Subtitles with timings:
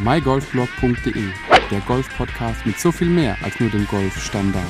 [0.00, 1.24] mygolfblog.de,
[1.72, 4.64] der Golf-Podcast mit so viel mehr als nur dem Golfstandard.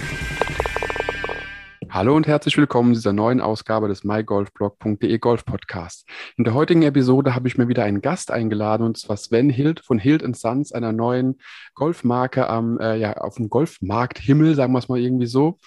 [1.91, 6.09] Hallo und herzlich willkommen zu dieser neuen Ausgabe des mygolfblog.de Golf Podcast.
[6.37, 9.81] In der heutigen Episode habe ich mir wieder einen Gast eingeladen und zwar Sven Hild
[9.81, 11.39] von Hild Sons, einer neuen
[11.75, 15.59] Golfmarke am, äh, ja, auf dem Golfmarkt Himmel, sagen wir es mal irgendwie so.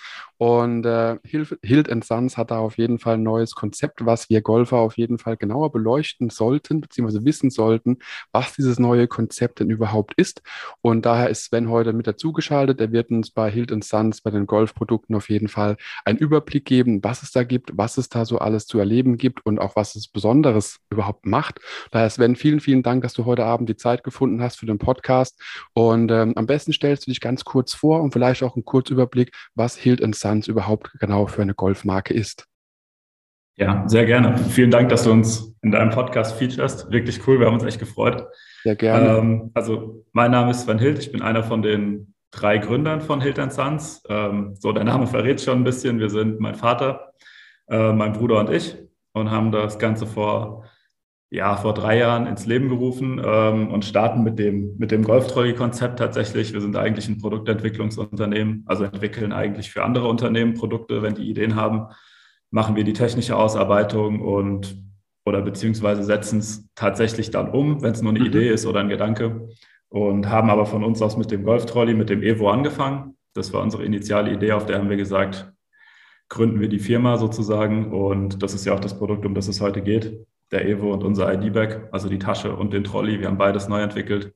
[0.42, 4.78] Und äh, Hild Sons hat da auf jeden Fall ein neues Konzept, was wir Golfer
[4.78, 8.00] auf jeden Fall genauer beleuchten sollten, beziehungsweise wissen sollten,
[8.32, 10.42] was dieses neue Konzept denn überhaupt ist.
[10.82, 12.82] Und daher ist Sven heute mit dazugeschaltet.
[12.82, 17.04] Er wird uns bei Hild Sons, bei den Golfprodukten auf jeden Fall einen Überblick geben,
[17.04, 19.96] was es da gibt, was es da so alles zu erleben gibt und auch was
[19.96, 21.60] es Besonderes überhaupt macht.
[21.92, 24.80] Daher Sven, vielen, vielen Dank, dass du heute Abend die Zeit gefunden hast für den
[24.80, 25.40] Podcast.
[25.74, 29.36] Und ähm, am besten stellst du dich ganz kurz vor und vielleicht auch einen Kurzüberblick,
[29.54, 32.48] was Hild Sons Distanz überhaupt genau für eine Golfmarke ist.
[33.58, 34.38] Ja, sehr gerne.
[34.38, 36.90] Vielen Dank, dass du uns in deinem Podcast featurest.
[36.90, 38.26] Wirklich cool, wir haben uns echt gefreut.
[38.64, 39.18] Sehr gerne.
[39.18, 43.20] Ähm, also, mein Name ist Sven Hild, ich bin einer von den drei Gründern von
[43.20, 44.04] Hild Sons.
[44.08, 46.00] Ähm, so, der Name verrät schon ein bisschen.
[46.00, 47.12] Wir sind mein Vater,
[47.70, 48.78] äh, mein Bruder und ich
[49.12, 50.64] und haben das Ganze vor
[51.34, 55.98] ja, vor drei Jahren ins Leben gerufen ähm, und starten mit dem, mit dem Golftrolley-Konzept
[55.98, 56.52] tatsächlich.
[56.52, 61.56] Wir sind eigentlich ein Produktentwicklungsunternehmen, also entwickeln eigentlich für andere Unternehmen Produkte, wenn die Ideen
[61.56, 61.88] haben,
[62.52, 64.76] machen wir die technische Ausarbeitung und
[65.24, 68.26] oder beziehungsweise setzen es tatsächlich dann um, wenn es nur eine mhm.
[68.26, 69.48] Idee ist oder ein Gedanke.
[69.88, 73.18] Und haben aber von uns aus mit dem Golftrolley, mit dem Evo angefangen.
[73.34, 75.52] Das war unsere initiale Idee, auf der haben wir gesagt,
[76.28, 77.92] gründen wir die Firma sozusagen.
[77.92, 81.04] Und das ist ja auch das Produkt, um das es heute geht der Evo und
[81.04, 83.20] unser ID-Bag, also die Tasche und den Trolley.
[83.20, 84.34] Wir haben beides neu entwickelt.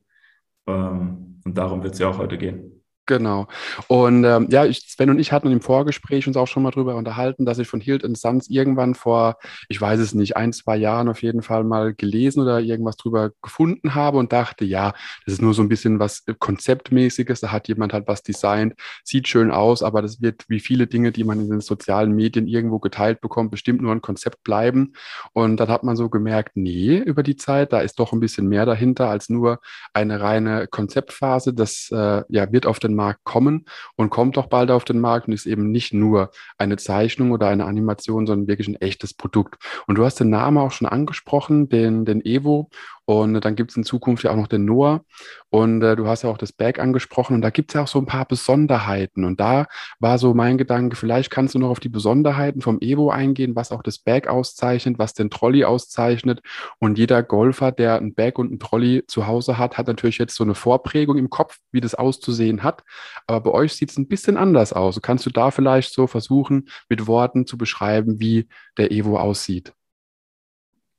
[0.68, 2.85] Ähm, und darum wird es ja auch heute gehen.
[3.08, 3.48] Genau.
[3.88, 6.96] Und ähm, ja, ich, Sven und ich hatten im Vorgespräch uns auch schon mal drüber
[6.96, 9.38] unterhalten, dass ich von Hild Sons irgendwann vor,
[9.70, 13.32] ich weiß es nicht, ein, zwei Jahren auf jeden Fall mal gelesen oder irgendwas drüber
[13.44, 14.94] gefunden habe und dachte, ja,
[15.26, 17.42] das ist nur so ein bisschen was Konzeptmäßiges.
[17.42, 21.12] Da hat jemand halt was designt, sieht schön aus, aber das wird wie viele Dinge,
[21.12, 24.94] die man in den sozialen Medien irgendwo geteilt bekommt, bestimmt nur ein Konzept bleiben.
[25.34, 28.48] Und dann hat man so gemerkt, nee, über die Zeit, da ist doch ein bisschen
[28.48, 29.60] mehr dahinter als nur
[29.94, 31.54] eine reine Konzeptphase.
[31.54, 35.28] Das äh, ja, wird auf den Markt kommen und kommt auch bald auf den Markt
[35.28, 39.58] und ist eben nicht nur eine Zeichnung oder eine Animation, sondern wirklich ein echtes Produkt.
[39.88, 42.70] Und du hast den Namen auch schon angesprochen, den, den Evo.
[43.06, 45.06] Und dann gibt es in Zukunft ja auch noch den Noah.
[45.50, 47.36] Und äh, du hast ja auch das Bag angesprochen.
[47.36, 49.24] Und da gibt es ja auch so ein paar Besonderheiten.
[49.26, 49.68] Und da
[50.00, 53.72] war so mein Gedanke, vielleicht kannst du noch auf die Besonderheiten vom Evo eingehen, was
[53.72, 56.42] auch das Bag auszeichnet, was den Trolley auszeichnet.
[56.80, 60.36] Und jeder Golfer, der ein Bag und ein Trolley zu Hause hat, hat natürlich jetzt
[60.36, 62.84] so eine Vorprägung im Kopf, wie das auszusehen hat.
[63.28, 65.00] Aber bei euch sieht es ein bisschen anders aus.
[65.02, 69.74] Kannst du da vielleicht so versuchen, mit Worten zu beschreiben, wie der Evo aussieht?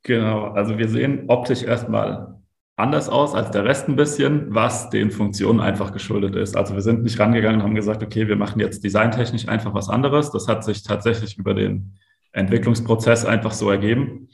[0.07, 2.39] Genau, also wir sehen optisch erstmal
[2.77, 6.55] anders aus als der Rest ein bisschen, was den Funktionen einfach geschuldet ist.
[6.55, 9.89] Also wir sind nicht rangegangen und haben gesagt, okay, wir machen jetzt designtechnisch einfach was
[9.89, 10.31] anderes.
[10.31, 11.97] Das hat sich tatsächlich über den
[12.31, 14.29] Entwicklungsprozess einfach so ergeben,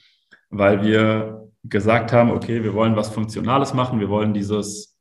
[0.51, 4.99] weil wir gesagt haben, okay, wir wollen was Funktionales machen, wir wollen dieses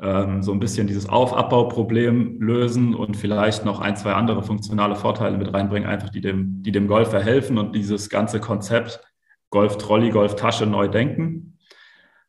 [0.00, 5.38] ähm, so ein bisschen dieses Auf-Abbau-Problem lösen und vielleicht noch ein, zwei andere funktionale Vorteile
[5.38, 9.00] mit reinbringen, einfach die dem, die dem Golfer helfen und dieses ganze Konzept
[9.50, 11.58] Golf-Trolley, Golf-Tasche neu denken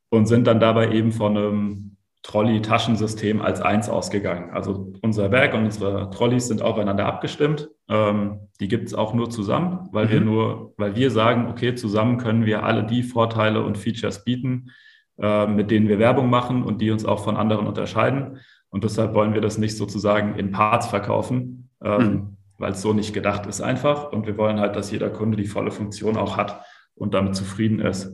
[0.09, 4.51] und sind dann dabei eben von einem Trolley-Taschensystem als eins ausgegangen.
[4.51, 7.69] Also unser Bag und unsere Trolleys sind aufeinander abgestimmt.
[7.87, 10.11] Ähm, die gibt es auch nur zusammen, weil mhm.
[10.11, 14.71] wir nur, weil wir sagen, okay, zusammen können wir alle die Vorteile und Features bieten,
[15.17, 18.39] äh, mit denen wir Werbung machen und die uns auch von anderen unterscheiden.
[18.69, 22.37] Und deshalb wollen wir das nicht sozusagen in Parts verkaufen, ähm, mhm.
[22.57, 24.11] weil es so nicht gedacht ist einfach.
[24.11, 26.63] Und wir wollen halt, dass jeder Kunde die volle Funktion auch hat
[26.99, 28.13] und damit zufrieden ist.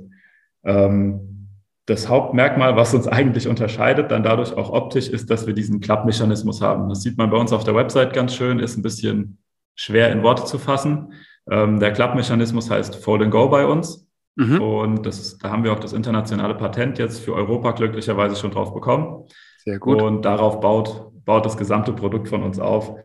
[0.64, 1.50] Ähm,
[1.86, 6.62] das Hauptmerkmal, was uns eigentlich unterscheidet, dann dadurch auch optisch, ist, dass wir diesen Klappmechanismus
[6.62, 6.90] haben.
[6.90, 9.38] Das sieht man bei uns auf der Website ganz schön, ist ein bisschen
[9.76, 11.14] schwer in Worte zu fassen.
[11.50, 14.08] Ähm, der Klappmechanismus heißt Fold and Go bei uns.
[14.36, 14.62] Mhm.
[14.62, 18.74] Und das, da haben wir auch das internationale Patent jetzt für Europa glücklicherweise schon drauf
[18.74, 19.26] bekommen.
[19.64, 20.02] Sehr gut.
[20.02, 22.96] Und darauf baut, baut das gesamte Produkt von uns auf.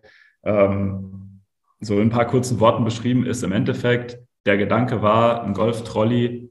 [0.43, 1.43] Ähm,
[1.81, 6.51] so in ein paar kurzen Worten beschrieben ist im Endeffekt der Gedanke war, ein Golf-Trolley,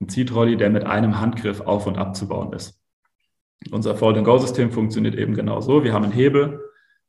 [0.00, 2.80] ein Ziehtrolley, der mit einem Handgriff auf- und abzubauen ist.
[3.70, 5.82] Unser Fold-and-Go-System funktioniert eben genau so.
[5.84, 6.60] Wir haben einen Hebel,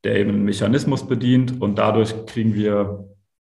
[0.03, 3.05] der eben einen Mechanismus bedient und dadurch kriegen wir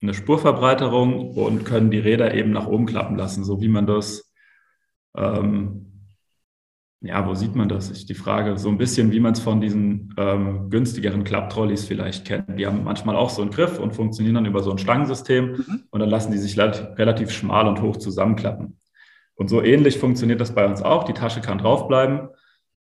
[0.01, 4.31] eine Spurverbreiterung und können die Räder eben nach oben klappen lassen, so wie man das
[5.15, 5.84] ähm,
[7.05, 7.89] ja, wo sieht man das?
[7.89, 8.57] Ist die Frage.
[8.57, 12.59] So ein bisschen, wie man es von diesen ähm, günstigeren Klapptrolleys vielleicht kennt.
[12.59, 15.83] Die haben manchmal auch so einen Griff und funktionieren dann über so ein Stangensystem mhm.
[15.89, 18.79] und dann lassen die sich relativ schmal und hoch zusammenklappen.
[19.35, 21.03] Und so ähnlich funktioniert das bei uns auch.
[21.03, 22.29] Die Tasche kann draufbleiben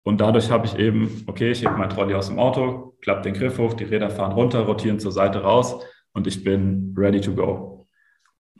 [0.02, 3.34] Und dadurch habe ich eben, okay, ich hebe mein Trolley aus dem Auto, klappe den
[3.34, 7.34] Griff hoch, die Räder fahren runter, rotieren zur Seite raus und ich bin ready to
[7.34, 7.73] go.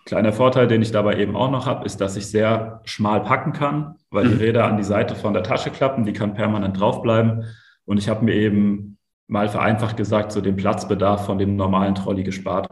[0.05, 3.53] Kleiner Vorteil, den ich dabei eben auch noch habe, ist, dass ich sehr schmal packen
[3.53, 4.41] kann, weil die mhm.
[4.41, 7.45] Räder an die Seite von der Tasche klappen, die kann permanent draufbleiben.
[7.87, 12.23] Und ich habe mir eben mal vereinfacht gesagt, so den Platzbedarf von dem normalen Trolley
[12.23, 12.69] gespart.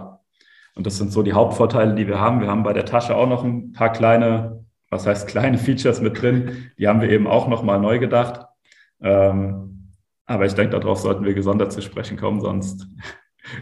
[0.74, 2.40] Und das sind so die Hauptvorteile, die wir haben.
[2.40, 6.20] Wir haben bei der Tasche auch noch ein paar kleine, was heißt kleine Features mit
[6.20, 6.70] drin.
[6.78, 8.46] Die haben wir eben auch nochmal neu gedacht.
[9.00, 9.90] Ähm,
[10.26, 12.86] aber ich denke, darauf sollten wir gesondert zu sprechen kommen, sonst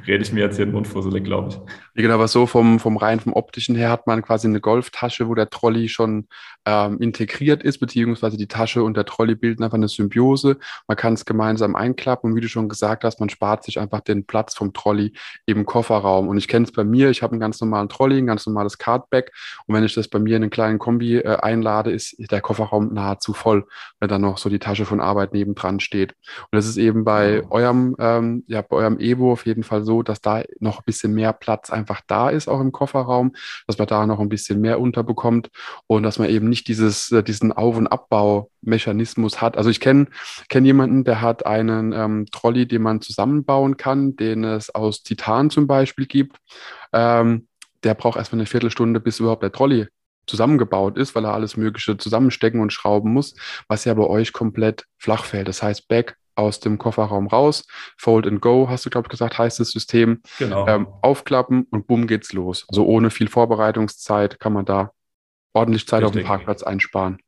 [0.07, 1.55] rede ich mir jetzt hier den Mund fusselig, glaube ich.
[1.55, 5.29] Ja, genau, aber so vom, vom rein vom optischen her hat man quasi eine Golftasche,
[5.29, 6.29] wo der Trolley schon
[6.67, 10.59] ähm, integriert ist, beziehungsweise die Tasche und der Trolley bilden einfach eine Symbiose.
[10.87, 14.01] Man kann es gemeinsam einklappen und wie du schon gesagt hast, man spart sich einfach
[14.01, 15.13] den Platz vom Trolley
[15.47, 16.29] im Kofferraum.
[16.29, 18.79] Und ich kenne es bei mir, ich habe einen ganz normalen Trolley, ein ganz normales
[18.79, 19.33] Cardback
[19.67, 22.93] und wenn ich das bei mir in einen kleinen Kombi äh, einlade, ist der Kofferraum
[22.93, 23.67] nahezu voll,
[23.99, 26.13] wenn dann noch so die Tasche von Arbeit nebendran steht.
[26.51, 30.03] Und das ist eben bei eurem, ähm, ja, bei eurem Evo auf jeden Fall so,
[30.03, 33.33] dass da noch ein bisschen mehr Platz einfach da ist, auch im Kofferraum,
[33.67, 35.51] dass man da noch ein bisschen mehr unterbekommt
[35.87, 39.57] und dass man eben nicht dieses, äh, diesen Auf- und Abbaumechanismus hat.
[39.57, 40.07] Also ich kenne
[40.49, 45.49] kenn jemanden, der hat einen ähm, Trolley, den man zusammenbauen kann, den es aus Titan
[45.49, 46.37] zum Beispiel gibt.
[46.93, 47.49] Ähm,
[47.83, 49.87] der braucht erstmal eine Viertelstunde, bis überhaupt der Trolley
[50.27, 53.35] zusammengebaut ist, weil er alles Mögliche zusammenstecken und schrauben muss,
[53.69, 55.49] was ja bei euch komplett flach fällt.
[55.49, 57.67] Das heißt, Back aus dem Kofferraum raus,
[57.99, 60.23] Fold and Go, hast du, glaube ich, gesagt, heißt das System.
[60.39, 60.67] Genau.
[60.67, 62.65] Ähm, aufklappen und bumm geht's los.
[62.69, 64.93] Also ohne viel Vorbereitungszeit kann man da
[65.53, 66.23] ordentlich Zeit Richtig.
[66.23, 67.19] auf dem Parkplatz einsparen.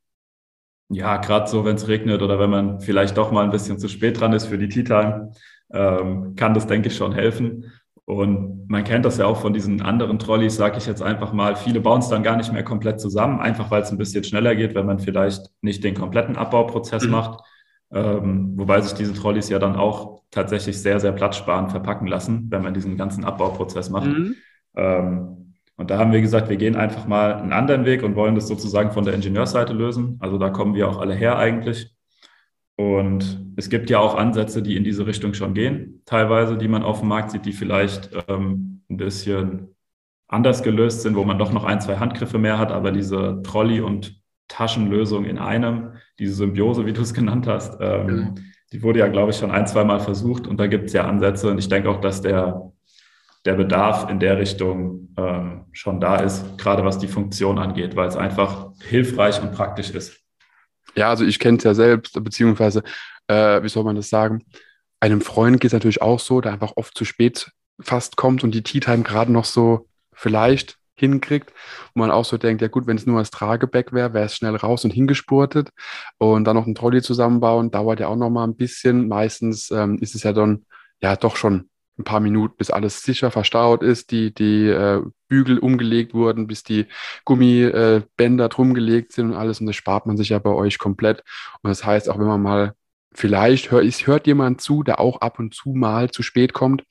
[0.89, 3.89] Ja, gerade so, wenn es regnet oder wenn man vielleicht doch mal ein bisschen zu
[3.89, 5.33] spät dran ist für die Tea Time,
[5.73, 7.73] ähm, kann das, denke ich, schon helfen.
[8.05, 11.57] Und man kennt das ja auch von diesen anderen Trolleys, sage ich jetzt einfach mal.
[11.57, 14.55] Viele bauen es dann gar nicht mehr komplett zusammen, einfach weil es ein bisschen schneller
[14.55, 17.11] geht, wenn man vielleicht nicht den kompletten Abbauprozess mhm.
[17.11, 17.41] macht.
[17.93, 22.63] Ähm, wobei sich diese Trolleys ja dann auch tatsächlich sehr, sehr platzsparend verpacken lassen, wenn
[22.63, 24.09] man diesen ganzen Abbauprozess macht.
[24.09, 24.35] Mhm.
[24.75, 25.42] Ähm,
[25.77, 28.49] und da haben wir gesagt, wir gehen einfach mal einen anderen Weg und wollen das
[28.49, 30.17] sozusagen von der Ingenieursseite lösen.
[30.21, 31.95] Also da kommen wir auch alle her eigentlich.
[32.77, 36.83] Und es gibt ja auch Ansätze, die in diese Richtung schon gehen, teilweise, die man
[36.83, 39.75] auf dem Markt sieht, die vielleicht ähm, ein bisschen
[40.29, 43.83] anders gelöst sind, wo man doch noch ein, zwei Handgriffe mehr hat, aber diese Trolley-
[43.83, 48.35] und Taschenlösung in einem, diese Symbiose, wie du es genannt hast, ähm,
[48.73, 51.07] die wurde ja, glaube ich, schon ein, zwei Mal versucht und da gibt es ja
[51.07, 52.73] Ansätze und ich denke auch, dass der
[53.45, 58.09] der Bedarf in der Richtung ähm, schon da ist, gerade was die Funktion angeht, weil
[58.09, 60.21] es einfach hilfreich und praktisch ist.
[60.95, 62.83] Ja, also ich kenne es ja selbst, beziehungsweise,
[63.27, 64.45] äh, wie soll man das sagen?
[65.01, 67.51] Einem Freund geht es natürlich auch so, der einfach oft zu spät
[67.81, 71.53] fast kommt und die Tea Time gerade noch so vielleicht hinkriegt,
[71.95, 74.37] wo man auch so denkt, ja gut, wenn es nur als Trageback wäre, wäre es
[74.37, 75.71] schnell raus und hingespurtet
[76.19, 79.09] und dann noch einen Trolley zusammenbauen, dauert ja auch noch mal ein bisschen.
[79.09, 80.65] Meistens ähm, ist es ja dann
[81.01, 85.59] ja doch schon ein paar Minuten, bis alles sicher verstaut ist, die, die äh, Bügel
[85.59, 86.87] umgelegt wurden, bis die
[87.25, 89.61] Gummibänder äh, drum gelegt sind und alles.
[89.61, 91.23] Und das spart man sich ja bei euch komplett.
[91.63, 92.75] Und das heißt, auch wenn man mal
[93.15, 96.85] vielleicht hört, es hört jemand zu, der auch ab und zu mal zu spät kommt.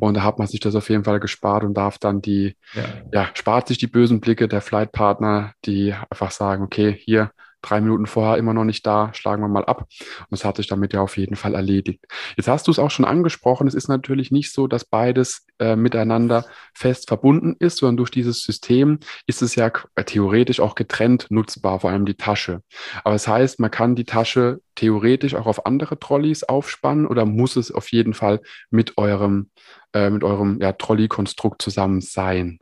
[0.00, 2.82] Und da hat man sich das auf jeden Fall gespart und darf dann die, ja,
[3.12, 7.30] ja spart sich die bösen Blicke der Flightpartner, die einfach sagen, okay, hier
[7.66, 9.86] drei Minuten vorher immer noch nicht da, schlagen wir mal ab.
[10.28, 12.04] Und es hat sich damit ja auf jeden Fall erledigt.
[12.36, 15.76] Jetzt hast du es auch schon angesprochen, es ist natürlich nicht so, dass beides äh,
[15.76, 19.70] miteinander fest verbunden ist, sondern durch dieses System ist es ja
[20.04, 22.62] theoretisch auch getrennt nutzbar, vor allem die Tasche.
[23.04, 27.56] Aber das heißt, man kann die Tasche theoretisch auch auf andere Trolleys aufspannen oder muss
[27.56, 29.50] es auf jeden Fall mit eurem,
[29.92, 32.58] äh, mit eurem ja, Trolley-Konstrukt zusammen sein?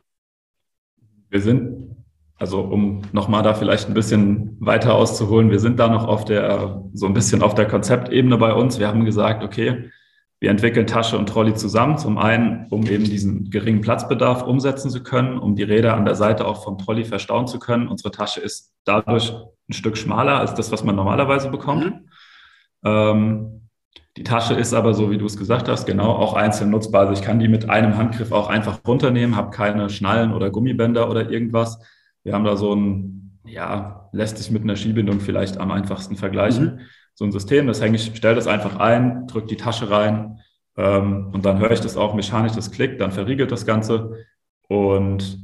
[1.29, 2.04] Wir sind
[2.37, 6.83] also um nochmal da vielleicht ein bisschen weiter auszuholen, wir sind da noch auf der,
[6.93, 8.79] so ein bisschen auf der Konzeptebene bei uns.
[8.79, 9.89] Wir haben gesagt, okay,
[10.41, 11.97] wir entwickeln Tasche und Trolley zusammen.
[11.97, 16.15] Zum einen, um eben diesen geringen Platzbedarf umsetzen zu können, um die Räder an der
[16.15, 17.87] Seite auch vom Trolley verstauen zu können.
[17.87, 19.33] Unsere Tasche ist dadurch
[19.69, 21.85] ein Stück schmaler als das, was man normalerweise bekommt.
[21.85, 22.09] Mhm.
[22.83, 23.69] Ähm,
[24.17, 27.01] die Tasche ist aber, so wie du es gesagt hast, genau auch einzeln nutzbar.
[27.01, 31.09] Also ich kann die mit einem Handgriff auch einfach runternehmen, habe keine Schnallen oder Gummibänder
[31.09, 31.79] oder irgendwas
[32.25, 36.65] wir haben da so ein, ja, lässt sich mit einer Skibindung vielleicht am einfachsten vergleichen.
[36.65, 36.79] Mhm.
[37.13, 40.39] So ein System, das hänge ich, stelle das einfach ein, drücke die Tasche rein
[40.75, 44.25] ähm, und dann höre ich das auch mechanisch, das klickt, dann verriegelt das Ganze
[44.67, 45.39] und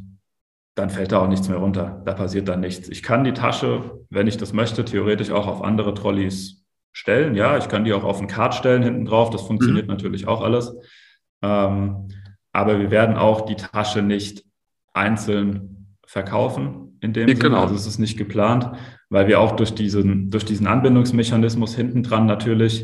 [0.75, 2.01] dann fällt da auch nichts mehr runter.
[2.05, 2.89] Da passiert dann nichts.
[2.89, 7.35] Ich kann die Tasche, wenn ich das möchte, theoretisch auch auf andere Trolleys stellen.
[7.35, 9.29] Ja, ich kann die auch auf ein Kart stellen hinten drauf.
[9.29, 9.93] Das funktioniert mhm.
[9.93, 10.73] natürlich auch alles.
[11.43, 12.07] Ähm,
[12.51, 14.43] aber wir werden auch die Tasche nicht
[14.93, 15.80] einzeln
[16.11, 17.49] verkaufen in dem Ja, Sinne.
[17.49, 17.61] genau.
[17.61, 18.69] Also es ist nicht geplant,
[19.09, 22.83] weil wir auch durch diesen, durch diesen Anbindungsmechanismus hinten dran natürlich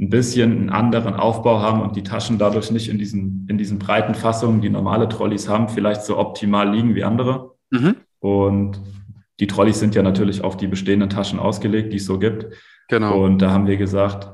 [0.00, 3.80] ein bisschen einen anderen Aufbau haben und die Taschen dadurch nicht in diesen, in diesen
[3.80, 7.56] breiten Fassungen, die normale Trolleys haben, vielleicht so optimal liegen wie andere.
[7.70, 7.96] Mhm.
[8.20, 8.80] Und
[9.40, 12.46] die Trolleys sind ja natürlich auf die bestehenden Taschen ausgelegt, die es so gibt.
[12.88, 13.24] Genau.
[13.24, 14.28] Und da haben wir gesagt,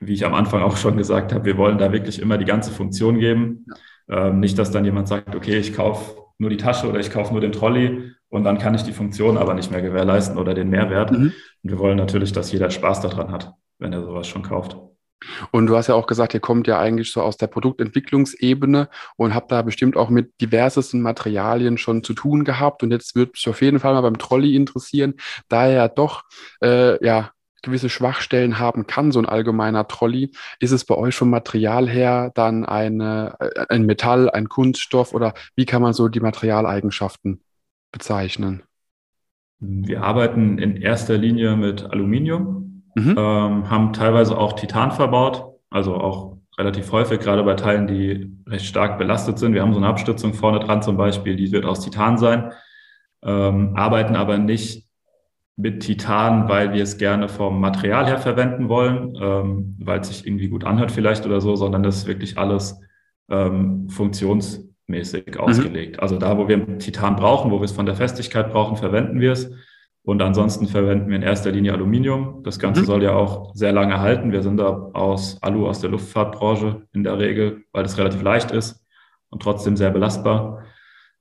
[0.00, 2.70] wie ich am Anfang auch schon gesagt habe, wir wollen da wirklich immer die ganze
[2.70, 3.64] Funktion geben.
[4.10, 7.32] Ähm, nicht, dass dann jemand sagt, okay, ich kaufe nur die Tasche oder ich kaufe
[7.32, 10.70] nur den Trolley und dann kann ich die Funktion aber nicht mehr gewährleisten oder den
[10.70, 11.12] Mehrwert.
[11.12, 11.32] Mhm.
[11.62, 14.76] Und wir wollen natürlich, dass jeder Spaß daran hat, wenn er sowas schon kauft.
[15.50, 19.34] Und du hast ja auch gesagt, ihr kommt ja eigentlich so aus der Produktentwicklungsebene und
[19.34, 22.82] habt da bestimmt auch mit diversesten Materialien schon zu tun gehabt.
[22.82, 25.14] Und jetzt würde mich auf jeden Fall mal beim Trolley interessieren,
[25.48, 26.24] da er ja doch
[26.62, 27.30] äh, ja
[27.66, 30.32] gewisse Schwachstellen haben kann, so ein allgemeiner Trolley.
[30.60, 35.34] Ist es bei euch vom Material her dann eine, äh, ein Metall, ein Kunststoff oder
[35.54, 37.42] wie kann man so die Materialeigenschaften
[37.92, 38.62] bezeichnen?
[39.58, 43.14] Wir arbeiten in erster Linie mit Aluminium, Mhm.
[43.18, 48.64] ähm, haben teilweise auch Titan verbaut, also auch relativ häufig, gerade bei Teilen, die recht
[48.64, 49.52] stark belastet sind.
[49.52, 52.52] Wir haben so eine Abstützung vorne dran zum Beispiel, die wird aus Titan sein,
[53.22, 54.85] ähm, arbeiten aber nicht
[55.56, 60.26] mit Titan, weil wir es gerne vom Material her verwenden wollen, ähm, weil es sich
[60.26, 62.78] irgendwie gut anhört vielleicht oder so, sondern das ist wirklich alles
[63.30, 66.00] ähm, funktionsmäßig ausgelegt.
[66.00, 69.32] Also da, wo wir Titan brauchen, wo wir es von der Festigkeit brauchen, verwenden wir
[69.32, 69.50] es.
[70.02, 72.42] Und ansonsten verwenden wir in erster Linie Aluminium.
[72.44, 72.86] Das Ganze Mhm.
[72.86, 74.30] soll ja auch sehr lange halten.
[74.30, 78.52] Wir sind da aus Alu aus der Luftfahrtbranche in der Regel, weil das relativ leicht
[78.52, 78.84] ist
[79.30, 80.62] und trotzdem sehr belastbar.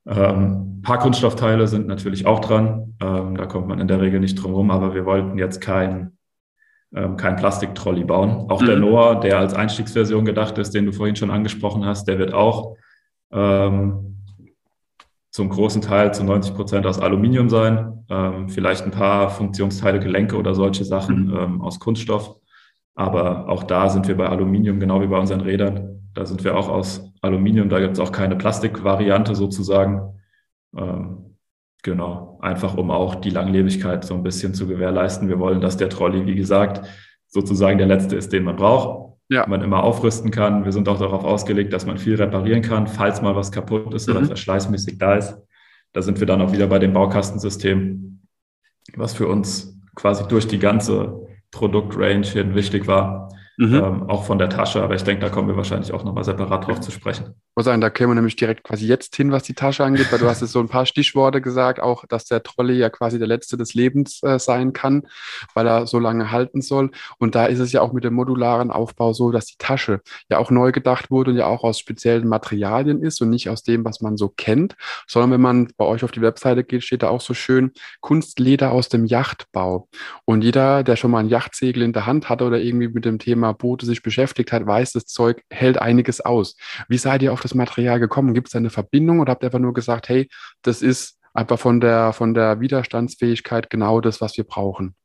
[0.07, 2.95] Ähm, ein paar Kunststoffteile sind natürlich auch dran.
[3.01, 6.17] Ähm, da kommt man in der Regel nicht drum rum, aber wir wollten jetzt kein,
[6.95, 8.45] ähm, kein Plastiktrolley bauen.
[8.50, 8.81] Auch der Mhm.
[8.83, 12.75] Noah, der als Einstiegsversion gedacht ist, den du vorhin schon angesprochen hast, der wird auch
[13.31, 14.17] ähm,
[15.31, 18.05] zum großen Teil zu 90 Prozent aus Aluminium sein.
[18.09, 21.38] Ähm, vielleicht ein paar Funktionsteile, Gelenke oder solche Sachen Mhm.
[21.38, 22.35] ähm, aus Kunststoff.
[22.93, 26.09] Aber auch da sind wir bei Aluminium, genau wie bei unseren Rädern.
[26.13, 27.70] Da sind wir auch aus Aluminium.
[27.70, 30.22] Da gibt es auch keine Plastikvariante sozusagen.
[30.77, 31.38] Ähm,
[31.84, 35.27] genau, einfach um auch die Langlebigkeit so ein bisschen zu gewährleisten.
[35.27, 36.88] Wir wollen, dass der Trolley, wie gesagt,
[37.27, 39.03] sozusagen der letzte ist, den man braucht.
[39.29, 39.46] Ja.
[39.48, 40.65] Man immer aufrüsten kann.
[40.65, 44.08] Wir sind auch darauf ausgelegt, dass man viel reparieren kann, falls mal was kaputt ist
[44.08, 44.27] oder Mhm.
[44.27, 45.36] verschleißmäßig da ist.
[45.94, 48.22] Da sind wir dann auch wieder bei dem Baukastensystem,
[48.96, 53.29] was für uns quasi durch die ganze Produktrange hin wichtig war.
[53.57, 53.74] Mhm.
[53.74, 56.67] Ähm, auch von der Tasche, aber ich denke, da kommen wir wahrscheinlich auch nochmal separat
[56.67, 57.35] drauf zu sprechen.
[57.55, 60.19] muss sagen, da kämen wir nämlich direkt quasi jetzt hin, was die Tasche angeht, weil
[60.19, 63.27] du hast jetzt so ein paar Stichworte gesagt, auch, dass der Trolley ja quasi der
[63.27, 65.03] letzte des Lebens äh, sein kann,
[65.53, 66.91] weil er so lange halten soll.
[67.17, 70.38] Und da ist es ja auch mit dem modularen Aufbau so, dass die Tasche ja
[70.38, 73.85] auch neu gedacht wurde und ja auch aus speziellen Materialien ist und nicht aus dem,
[73.85, 74.75] was man so kennt,
[75.07, 77.71] sondern wenn man bei euch auf die Webseite geht, steht da auch so schön
[78.01, 79.88] Kunstleder aus dem Yachtbau.
[80.25, 83.17] Und jeder, der schon mal ein Yachtsegel in der Hand hatte oder irgendwie mit dem
[83.17, 86.55] Thema Boote sich beschäftigt hat, weiß, das Zeug hält einiges aus.
[86.87, 88.33] Wie seid ihr auf das Material gekommen?
[88.33, 90.29] Gibt es eine Verbindung oder habt ihr einfach nur gesagt, hey,
[90.61, 94.95] das ist einfach von der, von der Widerstandsfähigkeit genau das, was wir brauchen?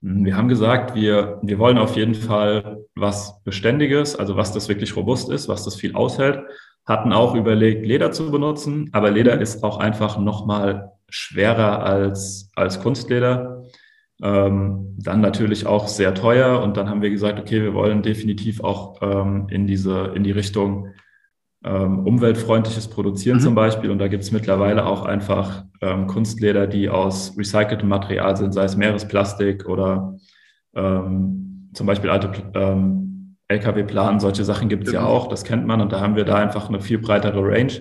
[0.00, 4.94] Wir haben gesagt, wir, wir wollen auf jeden Fall was Beständiges, also was das wirklich
[4.94, 6.44] robust ist, was das viel aushält.
[6.86, 12.80] Hatten auch überlegt, Leder zu benutzen, aber Leder ist auch einfach nochmal schwerer als, als
[12.80, 13.57] Kunstleder.
[14.22, 16.60] Ähm, dann natürlich auch sehr teuer.
[16.62, 20.32] Und dann haben wir gesagt, okay, wir wollen definitiv auch ähm, in diese, in die
[20.32, 20.88] Richtung
[21.64, 23.42] ähm, umweltfreundliches Produzieren Mhm.
[23.42, 23.90] zum Beispiel.
[23.90, 28.64] Und da gibt es mittlerweile auch einfach ähm, Kunstleder, die aus recyceltem Material sind, sei
[28.64, 30.16] es Meeresplastik oder
[30.74, 35.12] ähm, zum Beispiel alte ähm, LKW-Planen, solche Sachen gibt es ja Genau.
[35.12, 35.80] auch, das kennt man.
[35.80, 37.72] Und da haben wir da einfach eine viel breitere Range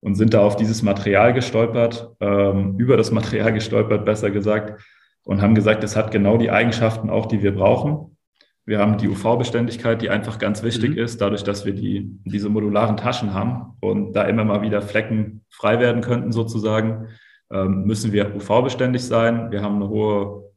[0.00, 4.82] und sind da auf dieses Material gestolpert, ähm, über das Material gestolpert, besser gesagt,
[5.28, 8.16] und haben gesagt, es hat genau die Eigenschaften auch, die wir brauchen.
[8.64, 10.98] Wir haben die UV-Beständigkeit, die einfach ganz wichtig Mhm.
[10.98, 15.44] ist, dadurch, dass wir die, diese modularen Taschen haben und da immer mal wieder Flecken
[15.50, 17.08] frei werden könnten, sozusagen,
[17.50, 19.50] ähm, müssen wir UV-beständig sein.
[19.50, 20.50] Wir haben eine hohe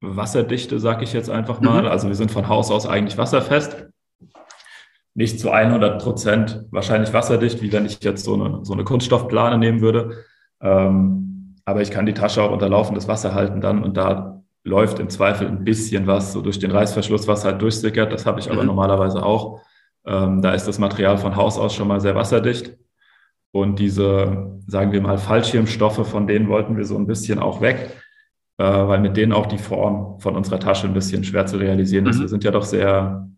[0.00, 1.82] Wasserdichte, sag ich jetzt einfach mal.
[1.82, 1.88] Mhm.
[1.88, 3.88] Also wir sind von Haus aus eigentlich wasserfest.
[5.14, 9.58] Nicht zu 100 Prozent wahrscheinlich wasserdicht, wie wenn ich jetzt so eine, so eine Kunststoffplane
[9.58, 10.24] nehmen würde.
[10.60, 11.29] Ähm,
[11.64, 15.08] aber ich kann die Tasche auch unter laufendes Wasser halten dann und da läuft im
[15.08, 18.12] Zweifel ein bisschen was so durch den Reißverschluss, was halt durchsickert.
[18.12, 18.66] Das habe ich aber Mhm.
[18.68, 19.60] normalerweise auch.
[20.06, 22.76] Ähm, da ist das Material von Haus aus schon mal sehr wasserdicht.
[23.52, 27.90] Und diese, sagen wir mal, Fallschirmstoffe, von denen wollten wir so ein bisschen auch weg,
[28.58, 32.06] äh, weil mit denen auch die Form von unserer Tasche ein bisschen schwer zu realisieren
[32.06, 32.18] ist.
[32.18, 32.20] Mhm.
[32.22, 33.28] Wir sind ja doch sehr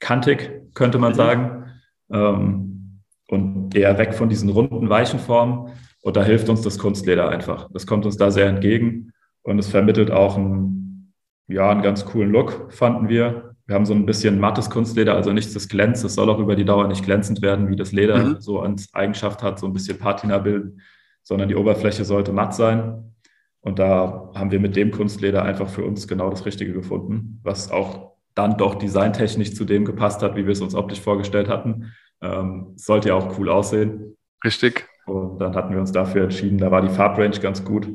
[0.00, 1.16] kantig, könnte man Mhm.
[1.16, 1.64] sagen.
[2.12, 5.70] Ähm, und eher weg von diesen runden, weichen Formen.
[6.06, 7.68] Und da hilft uns das Kunstleder einfach.
[7.72, 11.12] Das kommt uns da sehr entgegen und es vermittelt auch einen,
[11.48, 13.56] ja, einen ganz coolen Look, fanden wir.
[13.66, 16.04] Wir haben so ein bisschen mattes Kunstleder, also nichts, das glänzt.
[16.04, 18.36] Es soll auch über die Dauer nicht glänzend werden, wie das Leder mhm.
[18.40, 20.80] so als Eigenschaft hat, so ein bisschen Patina bilden,
[21.24, 23.16] sondern die Oberfläche sollte matt sein.
[23.60, 27.72] Und da haben wir mit dem Kunstleder einfach für uns genau das Richtige gefunden, was
[27.72, 31.92] auch dann doch designtechnisch zu dem gepasst hat, wie wir es uns optisch vorgestellt hatten.
[32.20, 34.16] Ähm, sollte ja auch cool aussehen.
[34.44, 34.86] Richtig.
[35.06, 37.88] Und dann hatten wir uns dafür entschieden, da war die Farbrange ganz gut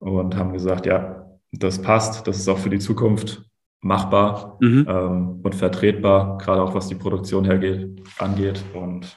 [0.00, 3.44] und haben gesagt, ja, das passt, das ist auch für die Zukunft
[3.80, 4.86] machbar mhm.
[4.88, 8.64] ähm, und vertretbar, gerade auch was die Produktion hergeht, angeht.
[8.74, 9.16] Und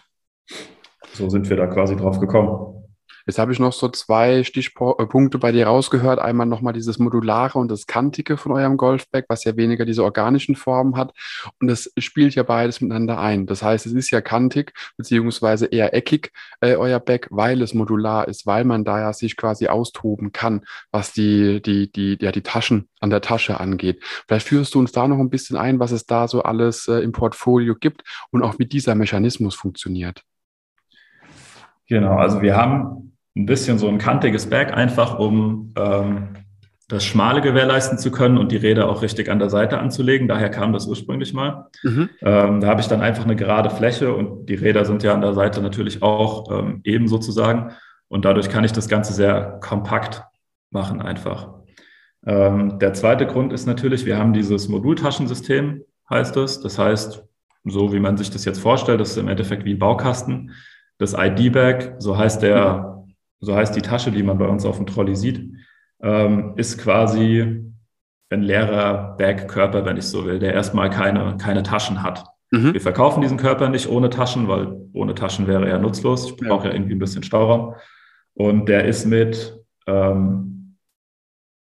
[1.13, 2.75] so sind wir da quasi drauf gekommen.
[3.25, 6.20] Jetzt habe ich noch so zwei Stichpunkte bei dir rausgehört.
[6.20, 10.55] Einmal nochmal dieses Modulare und das Kantige von eurem Golfbag, was ja weniger diese organischen
[10.55, 11.13] Formen hat.
[11.60, 13.48] Und das spielt ja beides miteinander ein.
[13.48, 18.27] Das heißt, es ist ja kantig, beziehungsweise eher eckig, äh, euer Bag, weil es modular
[18.27, 22.44] ist, weil man da ja sich quasi austoben kann, was die, die, die, ja, die
[22.44, 24.03] Taschen an der Tasche angeht.
[24.27, 27.00] Vielleicht führst du uns da noch ein bisschen ein, was es da so alles äh,
[27.00, 30.22] im Portfolio gibt und auch wie dieser Mechanismus funktioniert.
[31.88, 36.30] Genau, also wir haben ein bisschen so ein kantiges Bag, einfach um ähm,
[36.88, 40.27] das Schmale gewährleisten zu können und die Räder auch richtig an der Seite anzulegen.
[40.27, 41.68] Daher kam das ursprünglich mal.
[41.84, 42.10] Mhm.
[42.22, 45.22] Ähm, da habe ich dann einfach eine gerade Fläche und die Räder sind ja an
[45.22, 47.72] der Seite natürlich auch ähm, eben sozusagen.
[48.08, 50.24] Und dadurch kann ich das Ganze sehr kompakt
[50.70, 51.56] machen einfach.
[52.25, 56.62] Ähm, der zweite Grund ist natürlich, wir haben dieses Modultaschensystem, heißt es.
[56.62, 57.24] Das heißt,
[57.63, 60.51] so wie man sich das jetzt vorstellt, das ist im Endeffekt wie ein Baukasten.
[61.00, 62.95] Das ID-Bag, so heißt der
[63.39, 65.51] so heißt die Tasche, die man bei uns auf dem Trolley sieht,
[66.01, 67.63] ähm, ist quasi
[68.30, 72.25] ein leerer Bergkörper, wenn ich so will, der erstmal keine, keine Taschen hat.
[72.51, 72.74] Mhm.
[72.74, 76.25] Wir verkaufen diesen Körper nicht ohne Taschen, weil ohne Taschen wäre er nutzlos.
[76.25, 76.70] Ich brauche ja.
[76.70, 77.75] ja irgendwie ein bisschen Stauraum.
[78.34, 80.77] Und der ist mit, ähm,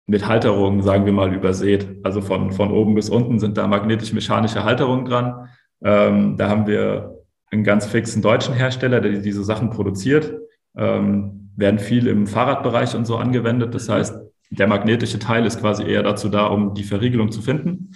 [0.06, 1.88] mit Halterungen, sagen wir mal, übersät.
[2.02, 5.48] Also von, von oben bis unten sind da magnetisch-mechanische Halterungen dran.
[5.84, 7.18] Ähm, da haben wir
[7.50, 10.32] einen ganz fixen deutschen Hersteller, der diese Sachen produziert.
[10.76, 13.74] Ähm, werden viel im Fahrradbereich und so angewendet.
[13.74, 14.18] Das heißt,
[14.50, 17.92] der magnetische Teil ist quasi eher dazu da, um die Verriegelung zu finden.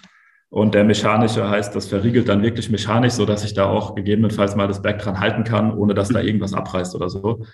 [0.49, 4.57] Und der mechanische heißt, das verriegelt dann wirklich mechanisch, so dass ich da auch gegebenenfalls
[4.57, 7.45] mal das Berg dran halten kann, ohne dass da irgendwas abreißt oder so.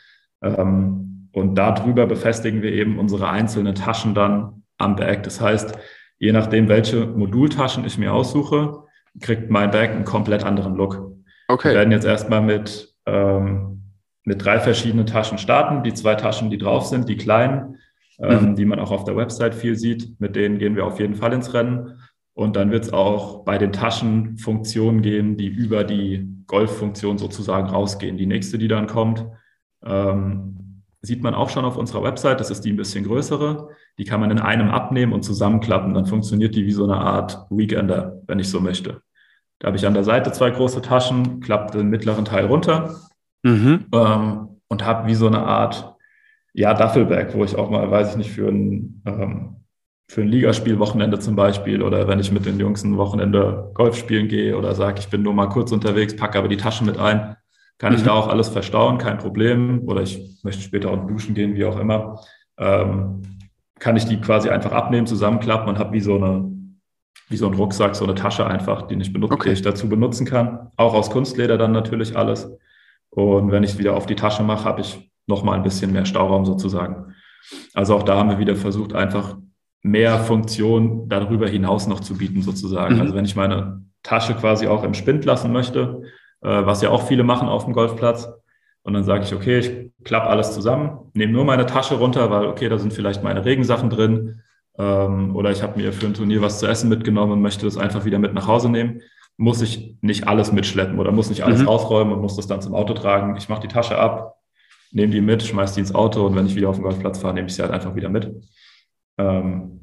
[0.42, 5.22] Ähm, und darüber befestigen wir eben unsere einzelnen Taschen dann am Berg.
[5.22, 5.76] Das heißt,
[6.18, 8.84] je nachdem, welche Modultaschen ich mir aussuche,
[9.20, 11.12] kriegt mein Berg einen komplett anderen Look.
[11.48, 11.70] Okay.
[11.70, 13.81] Wir werden jetzt erstmal mit ähm,
[14.24, 15.82] mit drei verschiedenen Taschen starten.
[15.82, 17.78] Die zwei Taschen, die drauf sind, die kleinen,
[18.18, 18.56] ähm, mhm.
[18.56, 21.32] die man auch auf der Website viel sieht, mit denen gehen wir auf jeden Fall
[21.32, 21.98] ins Rennen.
[22.34, 27.68] Und dann wird es auch bei den Taschen Funktionen gehen, die über die Golf-Funktion sozusagen
[27.68, 28.16] rausgehen.
[28.16, 29.26] Die nächste, die dann kommt,
[29.84, 32.40] ähm, sieht man auch schon auf unserer Website.
[32.40, 33.68] Das ist die ein bisschen größere.
[33.98, 35.94] Die kann man in einem abnehmen und zusammenklappen.
[35.94, 39.02] Dann funktioniert die wie so eine Art Weekender, wenn ich so möchte.
[39.58, 42.96] Da habe ich an der Seite zwei große Taschen, klappt den mittleren Teil runter
[43.42, 43.86] Mhm.
[43.92, 45.94] Ähm, und habe wie so eine Art,
[46.54, 49.56] ja, Duffelbag, wo ich auch mal, weiß ich nicht, für ein, ähm,
[50.08, 54.28] für ein Ligaspielwochenende zum Beispiel oder wenn ich mit den Jungs ein Wochenende Golf spielen
[54.28, 57.36] gehe oder sage, ich bin nur mal kurz unterwegs, packe aber die Taschen mit ein,
[57.78, 57.98] kann mhm.
[57.98, 59.82] ich da auch alles verstauen, kein Problem.
[59.86, 62.20] Oder ich möchte später auch duschen gehen, wie auch immer.
[62.58, 63.22] Ähm,
[63.78, 66.52] kann ich die quasi einfach abnehmen, zusammenklappen und habe wie so eine
[67.28, 69.48] wie so ein Rucksack, so eine Tasche einfach, die ich, benutze, okay.
[69.48, 70.70] die ich dazu benutzen kann.
[70.76, 72.48] Auch aus Kunstleder dann natürlich alles.
[73.14, 75.92] Und wenn ich es wieder auf die Tasche mache, habe ich noch mal ein bisschen
[75.92, 77.14] mehr Stauraum sozusagen.
[77.74, 79.36] Also auch da haben wir wieder versucht, einfach
[79.82, 82.94] mehr Funktion darüber hinaus noch zu bieten sozusagen.
[82.94, 83.00] Mhm.
[83.00, 86.02] Also wenn ich meine Tasche quasi auch im Spind lassen möchte,
[86.40, 88.28] äh, was ja auch viele machen auf dem Golfplatz,
[88.84, 92.46] und dann sage ich, okay, ich klappe alles zusammen, nehme nur meine Tasche runter, weil
[92.46, 94.40] okay, da sind vielleicht meine Regensachen drin.
[94.76, 97.76] Ähm, oder ich habe mir für ein Turnier was zu essen mitgenommen und möchte das
[97.76, 99.00] einfach wieder mit nach Hause nehmen
[99.36, 101.68] muss ich nicht alles mitschleppen oder muss nicht alles mhm.
[101.68, 103.36] ausräumen und muss das dann zum Auto tragen.
[103.36, 104.38] Ich mache die Tasche ab,
[104.92, 107.34] nehme die mit, schmeiße die ins Auto und wenn ich wieder auf den Golfplatz fahre,
[107.34, 108.30] nehme ich sie halt einfach wieder mit.
[109.18, 109.82] Ähm,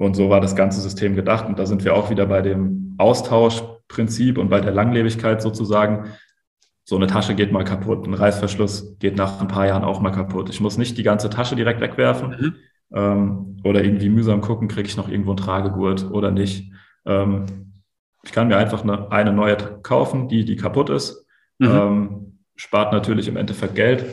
[0.00, 1.46] und so war das ganze System gedacht.
[1.46, 6.06] Und da sind wir auch wieder bei dem Austauschprinzip und bei der Langlebigkeit sozusagen.
[6.84, 10.10] So eine Tasche geht mal kaputt, ein Reißverschluss geht nach ein paar Jahren auch mal
[10.10, 10.48] kaputt.
[10.48, 12.54] Ich muss nicht die ganze Tasche direkt wegwerfen mhm.
[12.94, 16.72] ähm, oder irgendwie mühsam gucken, kriege ich noch irgendwo einen Tragegurt oder nicht.
[17.04, 17.69] Ähm,
[18.22, 21.26] ich kann mir einfach eine, eine neue kaufen, die, die kaputt ist.
[21.58, 21.68] Mhm.
[21.68, 24.04] Ähm, spart natürlich im Endeffekt Geld,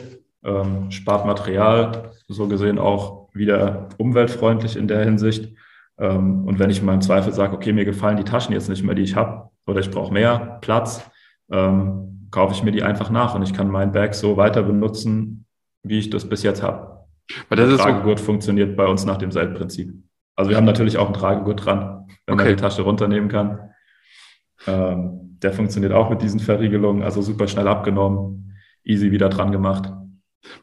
[0.44, 5.54] ähm, spart Material, so gesehen auch wieder umweltfreundlich in der Hinsicht.
[5.98, 8.84] Ähm, und wenn ich in meinem Zweifel sage, okay, mir gefallen die Taschen jetzt nicht
[8.84, 11.08] mehr, die ich habe, oder ich brauche mehr Platz,
[11.50, 15.46] ähm, kaufe ich mir die einfach nach und ich kann mein Bag so weiter benutzen,
[15.82, 17.06] wie ich das bis jetzt habe.
[17.48, 19.92] Weil das der Tragegurt so funktioniert bei uns nach demselben Prinzip.
[20.36, 22.44] Also wir haben natürlich auch einen Tragegurt dran, wenn okay.
[22.44, 23.70] man die Tasche runternehmen kann.
[24.68, 28.52] Ähm, der funktioniert auch mit diesen Verriegelungen, also super schnell abgenommen,
[28.84, 29.92] easy wieder dran gemacht.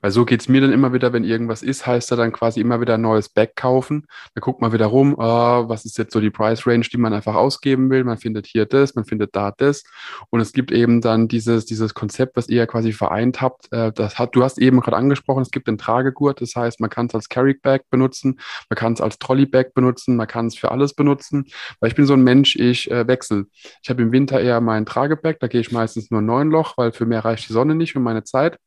[0.02, 2.62] Weil so geht es mir dann immer wieder, wenn irgendwas ist, heißt er dann quasi
[2.62, 4.06] immer wieder ein neues Bag kaufen.
[4.34, 7.14] Da guckt man wieder rum, oh, was ist jetzt so die Price Range, die man
[7.14, 8.04] einfach ausgeben will.
[8.04, 9.84] Man findet hier das, man findet da das.
[10.30, 13.72] Und es gibt eben dann dieses, dieses Konzept, was ihr ja quasi vereint habt.
[13.72, 16.42] Äh, das hat, du hast eben gerade angesprochen, es gibt den Tragegurt.
[16.42, 19.74] Das heißt, man kann es als Carry Bag benutzen, man kann es als Trolley Bag
[19.74, 21.46] benutzen, man kann es für alles benutzen.
[21.80, 23.46] Weil ich bin so ein Mensch, ich äh, wechsle.
[23.84, 26.92] Ich habe im Winter eher mein Tragebag, da gehe ich meistens nur neun Loch, weil
[26.92, 28.58] für mehr reicht die Sonne nicht und meine Zeit.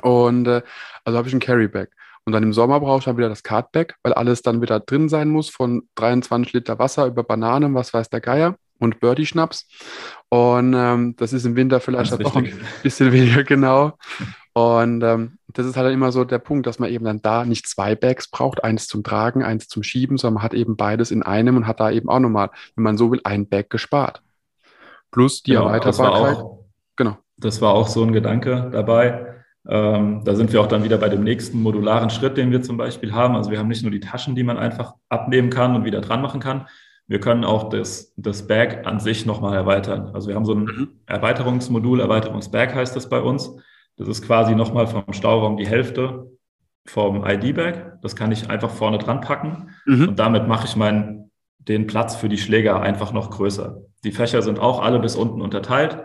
[0.00, 0.62] Und äh,
[1.04, 1.90] also habe ich ein Carryback.
[2.24, 5.08] Und dann im Sommer brauche ich dann wieder das Cardback, weil alles dann wieder drin
[5.08, 9.66] sein muss, von 23 Liter Wasser über Bananen, was weiß der Geier und Birdie-Schnaps.
[10.28, 12.52] Und ähm, das ist im Winter vielleicht auch ein
[12.82, 13.98] bisschen weniger genau.
[14.54, 17.66] Und ähm, das ist halt immer so der Punkt, dass man eben dann da nicht
[17.66, 21.22] zwei Bags braucht, eins zum Tragen, eins zum Schieben, sondern man hat eben beides in
[21.22, 24.22] einem und hat da eben auch nochmal, wenn man so will, ein Bag gespart.
[25.10, 26.36] Plus die genau, Erweiterbarkeit.
[26.36, 26.64] Das auch,
[26.96, 27.18] genau.
[27.36, 31.08] Das war auch so ein Gedanke dabei ähm, da sind wir auch dann wieder bei
[31.08, 33.36] dem nächsten modularen Schritt, den wir zum Beispiel haben.
[33.36, 36.20] Also wir haben nicht nur die Taschen, die man einfach abnehmen kann und wieder dran
[36.20, 36.66] machen kann.
[37.06, 40.10] Wir können auch das, das Bag an sich nochmal erweitern.
[40.14, 40.88] Also wir haben so ein mhm.
[41.06, 43.54] Erweiterungsmodul, Erweiterungsbag heißt das bei uns.
[43.96, 46.26] Das ist quasi nochmal vom Stauraum die Hälfte
[46.86, 48.00] vom ID-Bag.
[48.02, 50.08] Das kann ich einfach vorne dran packen mhm.
[50.08, 53.76] und damit mache ich meinen, den Platz für die Schläger einfach noch größer.
[54.02, 56.02] Die Fächer sind auch alle bis unten unterteilt.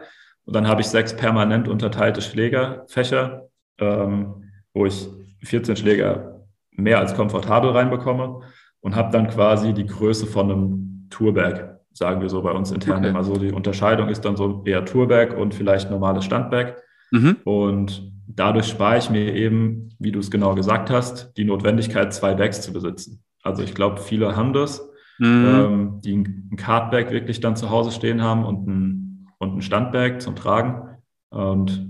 [0.47, 3.46] Und dann habe ich sechs permanent unterteilte Schlägerfächer,
[3.79, 5.07] ähm, wo ich
[5.43, 8.41] 14 Schläger mehr als komfortabel reinbekomme
[8.81, 12.99] und habe dann quasi die Größe von einem Tourbag, sagen wir so bei uns intern
[12.99, 13.09] okay.
[13.09, 13.35] immer so.
[13.35, 16.75] Die Unterscheidung ist dann so eher Tourbag und vielleicht normales Standbag.
[17.11, 17.37] Mhm.
[17.43, 22.35] Und dadurch spare ich mir eben, wie du es genau gesagt hast, die Notwendigkeit, zwei
[22.35, 23.23] Bags zu besitzen.
[23.41, 24.87] Also ich glaube, viele haben das,
[25.17, 25.45] mhm.
[25.47, 29.07] ähm, die ein Cardbag wirklich dann zu Hause stehen haben und ein
[29.39, 30.97] und ein Standbag zum Tragen.
[31.29, 31.87] Und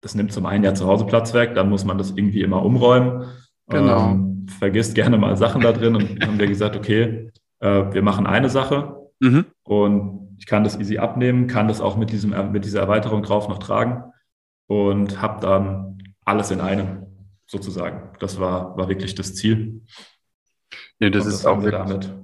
[0.00, 2.64] das nimmt zum einen ja zu Hause Platz weg, dann muss man das irgendwie immer
[2.64, 3.26] umräumen.
[3.68, 4.10] Genau.
[4.10, 7.30] Ähm, vergisst gerne mal Sachen da drin und haben wir gesagt, okay,
[7.60, 9.46] äh, wir machen eine Sache mhm.
[9.62, 13.48] und ich kann das easy abnehmen, kann das auch mit, diesem, mit dieser Erweiterung drauf
[13.48, 14.04] noch tragen
[14.68, 17.06] und habe dann alles in einem
[17.46, 18.10] sozusagen.
[18.20, 19.82] Das war, war wirklich das Ziel.
[21.00, 22.14] Nee, das und ist das auch damit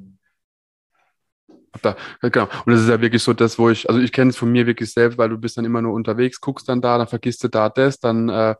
[1.82, 2.48] da, genau.
[2.64, 4.66] Und das ist ja wirklich so das, wo ich, also ich kenne es von mir
[4.66, 7.48] wirklich selbst, weil du bist dann immer nur unterwegs, guckst dann da, dann vergisst du
[7.48, 8.54] da das, dann äh,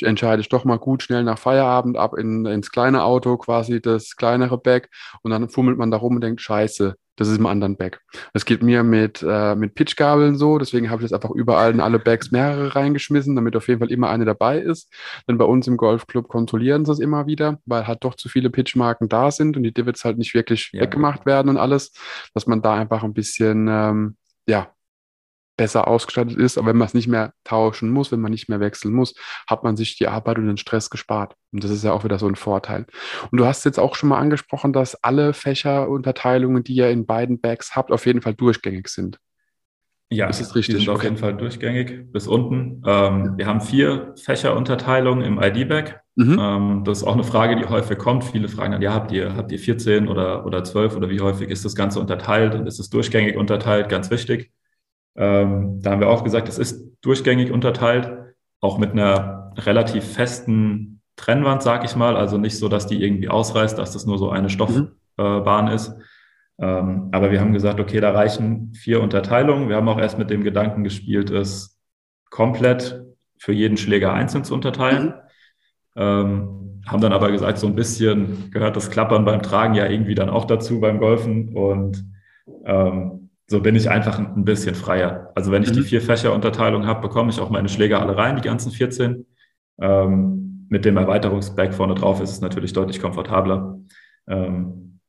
[0.00, 4.16] entscheide ich doch mal gut schnell nach Feierabend ab in, ins kleine Auto, quasi das
[4.16, 4.88] kleinere Bag
[5.22, 8.00] und dann fummelt man da rum und denkt, scheiße, das ist im anderen Bag.
[8.32, 11.80] Das geht mir mit, äh, mit Pitchgabeln so, deswegen habe ich jetzt einfach überall in
[11.80, 14.92] alle Bags mehrere reingeschmissen, damit auf jeden Fall immer eine dabei ist.
[15.28, 18.50] Denn bei uns im Golfclub kontrollieren sie es immer wieder, weil halt doch zu viele
[18.50, 20.82] Pitchmarken da sind und die Divots halt nicht wirklich ja.
[20.82, 21.92] weggemacht werden und alles,
[22.34, 24.68] dass man da einfach ein bisschen, ähm, ja,
[25.58, 26.56] besser ausgestattet ist.
[26.56, 29.14] Aber wenn man es nicht mehr tauschen muss, wenn man nicht mehr wechseln muss,
[29.46, 31.34] hat man sich die Arbeit und den Stress gespart.
[31.52, 32.86] Und das ist ja auch wieder so ein Vorteil.
[33.30, 37.40] Und du hast jetzt auch schon mal angesprochen, dass alle Fächerunterteilungen, die ihr in beiden
[37.40, 39.18] Bags habt, auf jeden Fall durchgängig sind.
[40.10, 40.76] Ja, das ist richtig.
[40.76, 40.96] Die sind okay.
[40.96, 42.82] auf jeden Fall durchgängig bis unten.
[42.86, 46.00] Ähm, wir haben vier Fächerunterteilungen im ID-Bag.
[46.14, 46.38] Mhm.
[46.40, 48.24] Ähm, das ist auch eine Frage, die häufig kommt.
[48.24, 51.50] Viele fragen dann, ja, habt ihr, habt ihr 14 oder, oder 12 oder wie häufig
[51.50, 53.90] ist das Ganze unterteilt und ist es durchgängig unterteilt?
[53.90, 54.50] Ganz wichtig.
[55.18, 58.10] Ähm, da haben wir auch gesagt, es ist durchgängig unterteilt,
[58.60, 62.16] auch mit einer relativ festen Trennwand, sag ich mal.
[62.16, 65.70] Also nicht so, dass die irgendwie ausreißt, dass das nur so eine Stoffbahn mhm.
[65.70, 65.92] äh, ist.
[66.60, 69.68] Ähm, aber wir haben gesagt, okay, da reichen vier Unterteilungen.
[69.68, 71.78] Wir haben auch erst mit dem Gedanken gespielt, es
[72.30, 73.04] komplett
[73.38, 75.14] für jeden Schläger einzeln zu unterteilen.
[75.94, 76.02] Mhm.
[76.02, 80.14] Ähm, haben dann aber gesagt, so ein bisschen gehört das Klappern beim Tragen ja irgendwie
[80.14, 82.04] dann auch dazu beim Golfen und
[82.64, 85.32] ähm, so bin ich einfach ein bisschen freier.
[85.34, 85.76] Also wenn ich mhm.
[85.76, 89.26] die vier Fächer Unterteilung habe, bekomme ich auch meine Schläger alle rein, die ganzen 14.
[89.80, 93.78] Ähm, mit dem Erweiterungsback vorne drauf ist es natürlich deutlich komfortabler.
[94.28, 95.00] Ähm,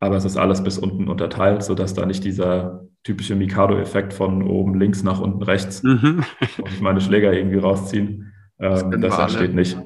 [0.00, 4.78] aber es ist alles bis unten unterteilt, sodass da nicht dieser typische Mikado-Effekt von oben
[4.78, 6.24] links nach unten rechts, mhm.
[6.66, 9.78] ich meine Schläger irgendwie rausziehen, ähm, das, das entsteht nicht.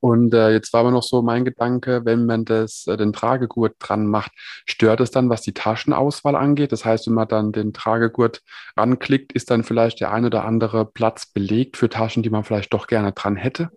[0.00, 3.74] Und äh, jetzt war aber noch so mein Gedanke, wenn man das, äh, den Tragegurt
[3.78, 4.32] dran macht,
[4.66, 6.72] stört es dann, was die Taschenauswahl angeht?
[6.72, 8.42] Das heißt, wenn man dann den Tragegurt
[8.76, 12.72] ranklickt, ist dann vielleicht der ein oder andere Platz belegt für Taschen, die man vielleicht
[12.72, 13.70] doch gerne dran hätte?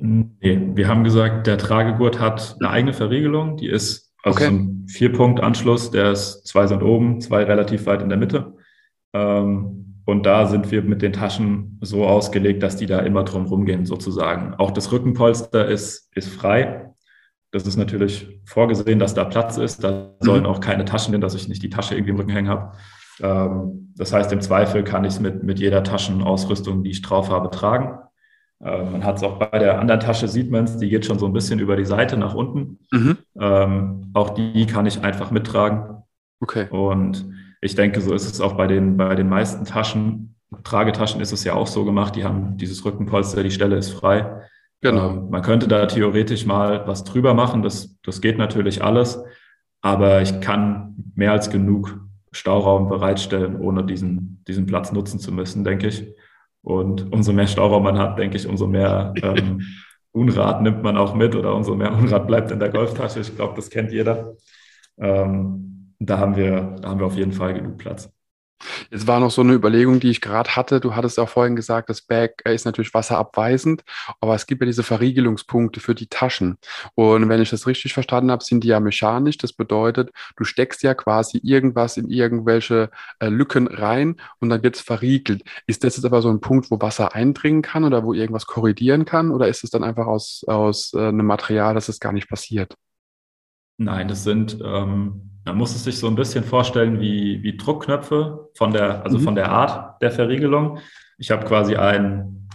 [0.00, 4.46] Nee, wir haben gesagt, der Tragegurt hat eine eigene Verriegelung, die ist also okay.
[4.46, 8.56] so ein Vierpunkt-Anschluss, der ist, zwei sind oben, zwei relativ weit in der Mitte.
[9.12, 13.44] Ähm, Und da sind wir mit den Taschen so ausgelegt, dass die da immer drum
[13.44, 14.54] rumgehen, sozusagen.
[14.54, 16.94] Auch das Rückenpolster ist, ist frei.
[17.50, 19.84] Das ist natürlich vorgesehen, dass da Platz ist.
[19.84, 20.46] Da sollen mhm.
[20.46, 22.72] auch keine Taschen hin, dass ich nicht die Tasche irgendwie im Rücken hängen habe.
[23.20, 27.28] Ähm, das heißt, im Zweifel kann ich es mit, mit jeder Taschenausrüstung, die ich drauf
[27.28, 27.98] habe, tragen.
[28.64, 31.18] Ähm, man hat es auch bei der anderen Tasche, sieht man es, die geht schon
[31.18, 32.78] so ein bisschen über die Seite nach unten.
[32.92, 33.18] Mhm.
[33.38, 36.02] Ähm, auch die kann ich einfach mittragen.
[36.40, 36.66] Okay.
[36.70, 40.34] Und ich denke, so ist es auch bei den, bei den meisten Taschen.
[40.64, 44.42] Tragetaschen ist es ja auch so gemacht, die haben dieses Rückenpolster, die Stelle ist frei.
[44.80, 45.10] Genau.
[45.10, 49.22] Ähm, man könnte da theoretisch mal was drüber machen, das, das geht natürlich alles,
[49.80, 52.00] aber ich kann mehr als genug
[52.32, 56.06] Stauraum bereitstellen, ohne diesen, diesen Platz nutzen zu müssen, denke ich.
[56.62, 59.62] Und umso mehr Stauraum man hat, denke ich, umso mehr ähm,
[60.12, 63.20] Unrat nimmt man auch mit oder umso mehr Unrat bleibt in der Golftasche.
[63.20, 64.36] Ich glaube, das kennt jeder.
[64.98, 65.67] Ähm,
[65.98, 68.10] da, haben wir, da haben wir auf jeden Fall genug Platz.
[68.90, 70.80] Jetzt war noch so eine Überlegung, die ich gerade hatte.
[70.80, 73.84] Du hattest auch vorhin gesagt, das Bag ist natürlich wasserabweisend,
[74.20, 76.58] aber es gibt ja diese Verriegelungspunkte für die Taschen.
[76.94, 79.38] Und wenn ich das richtig verstanden habe, sind die ja mechanisch.
[79.38, 84.76] Das bedeutet, du steckst ja quasi irgendwas in irgendwelche äh, Lücken rein und dann wird
[84.76, 85.42] es verriegelt.
[85.66, 89.04] Ist das jetzt aber so ein Punkt, wo Wasser eindringen kann oder wo irgendwas korrigieren
[89.04, 89.30] kann?
[89.30, 92.74] Oder ist es dann einfach aus, aus äh, einem Material, dass es gar nicht passiert?
[93.78, 98.50] Nein, das sind ähm man muss es sich so ein bisschen vorstellen wie, wie Druckknöpfe
[98.54, 99.22] von der, also mhm.
[99.22, 100.78] von der Art der Verriegelung.
[101.16, 102.48] Ich habe quasi ein,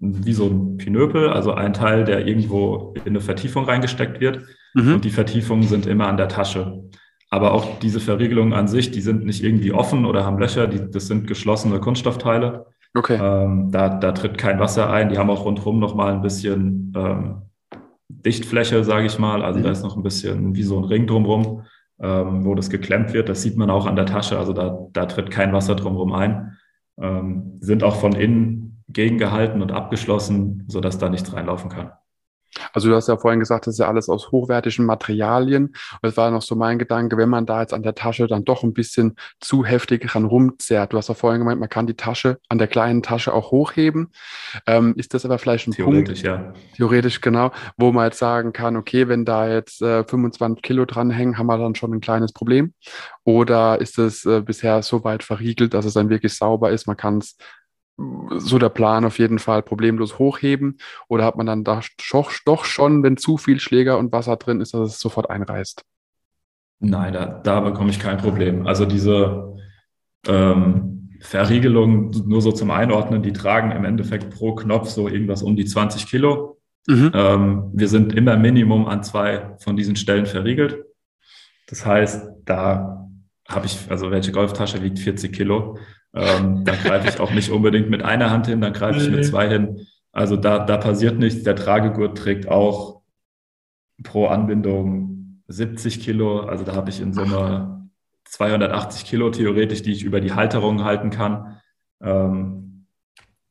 [0.00, 4.42] wie so ein Pinöpel, also ein Teil, der irgendwo in eine Vertiefung reingesteckt wird.
[4.74, 4.94] Mhm.
[4.94, 6.82] Und die Vertiefungen sind immer an der Tasche.
[7.30, 10.90] Aber auch diese Verriegelungen an sich, die sind nicht irgendwie offen oder haben Löcher, die,
[10.90, 12.66] das sind geschlossene Kunststoffteile.
[12.92, 13.20] Okay.
[13.22, 15.10] Ähm, da, da tritt kein Wasser ein.
[15.10, 17.42] Die haben auch rundherum nochmal ein bisschen ähm,
[18.10, 19.42] Dichtfläche, sage ich mal.
[19.42, 19.64] Also mhm.
[19.64, 21.62] da ist noch ein bisschen wie so ein Ring drumherum
[22.00, 23.28] ähm, wo das geklemmt wird.
[23.28, 26.56] Das sieht man auch an der Tasche, also da, da tritt kein Wasser drumherum ein.
[27.00, 31.92] Ähm, sind auch von innen gegengehalten und abgeschlossen, sodass da nichts reinlaufen kann.
[32.72, 35.66] Also du hast ja vorhin gesagt, das ist ja alles aus hochwertigen Materialien.
[35.66, 38.44] Und das war noch so mein Gedanke, wenn man da jetzt an der Tasche dann
[38.44, 40.92] doch ein bisschen zu heftig dran rumzerrt.
[40.92, 44.08] Du hast ja vorhin gemeint, man kann die Tasche an der kleinen Tasche auch hochheben.
[44.66, 46.22] Ähm, ist das aber vielleicht ein theoretisch, Punkt?
[46.22, 46.76] Theoretisch, ja.
[46.76, 51.38] Theoretisch, genau, wo man jetzt sagen kann, okay, wenn da jetzt äh, 25 Kilo dranhängen,
[51.38, 52.74] haben wir dann schon ein kleines Problem.
[53.24, 56.86] Oder ist es äh, bisher so weit verriegelt, dass es dann wirklich sauber ist?
[56.86, 57.36] Man kann es
[58.38, 60.78] so der Plan auf jeden Fall problemlos hochheben?
[61.08, 64.74] Oder hat man dann da doch schon, wenn zu viel Schläger und Wasser drin ist,
[64.74, 65.82] dass es sofort einreißt?
[66.80, 68.66] Nein, da, da bekomme ich kein Problem.
[68.66, 69.54] Also diese
[70.26, 75.56] ähm, Verriegelung, nur so zum Einordnen, die tragen im Endeffekt pro Knopf so irgendwas um
[75.56, 76.58] die 20 Kilo.
[76.86, 77.10] Mhm.
[77.14, 80.82] Ähm, wir sind immer Minimum an zwei von diesen Stellen verriegelt.
[81.68, 83.06] Das heißt, da
[83.46, 85.78] habe ich, also welche Golftasche wiegt 40 Kilo?
[86.14, 89.24] Ähm, da greife ich auch nicht unbedingt mit einer Hand hin, dann greife ich mit
[89.24, 89.86] zwei hin.
[90.12, 91.44] Also da, da passiert nichts.
[91.44, 93.02] Der Tragegurt trägt auch
[94.02, 96.40] pro Anbindung 70 Kilo.
[96.40, 97.88] Also da habe ich in Summe
[98.24, 101.60] 280 Kilo theoretisch, die ich über die Halterungen halten kann.
[102.02, 102.86] Ähm,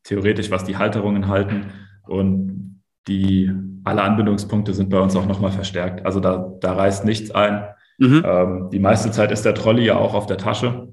[0.03, 1.67] theoretisch, was die Halterungen halten.
[2.07, 3.51] Und die,
[3.83, 6.05] alle Anbindungspunkte sind bei uns auch nochmal verstärkt.
[6.05, 7.65] Also da, da reißt nichts ein.
[7.97, 8.23] Mhm.
[8.25, 10.89] Ähm, die meiste Zeit ist der Trolley ja auch auf der Tasche.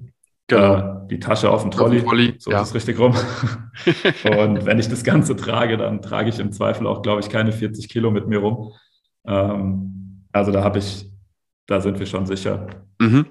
[0.47, 0.75] Genau.
[0.75, 1.97] Äh, die Tasche auf dem Trolley.
[1.97, 2.61] Auf dem Trolley so ja.
[2.61, 3.13] ist es richtig rum.
[4.37, 7.51] und wenn ich das Ganze trage, dann trage ich im Zweifel auch, glaube ich, keine
[7.51, 8.73] 40 Kilo mit mir rum.
[9.25, 11.09] Ähm, also da habe ich,
[11.67, 12.67] da sind wir schon sicher.
[12.99, 13.25] Mhm.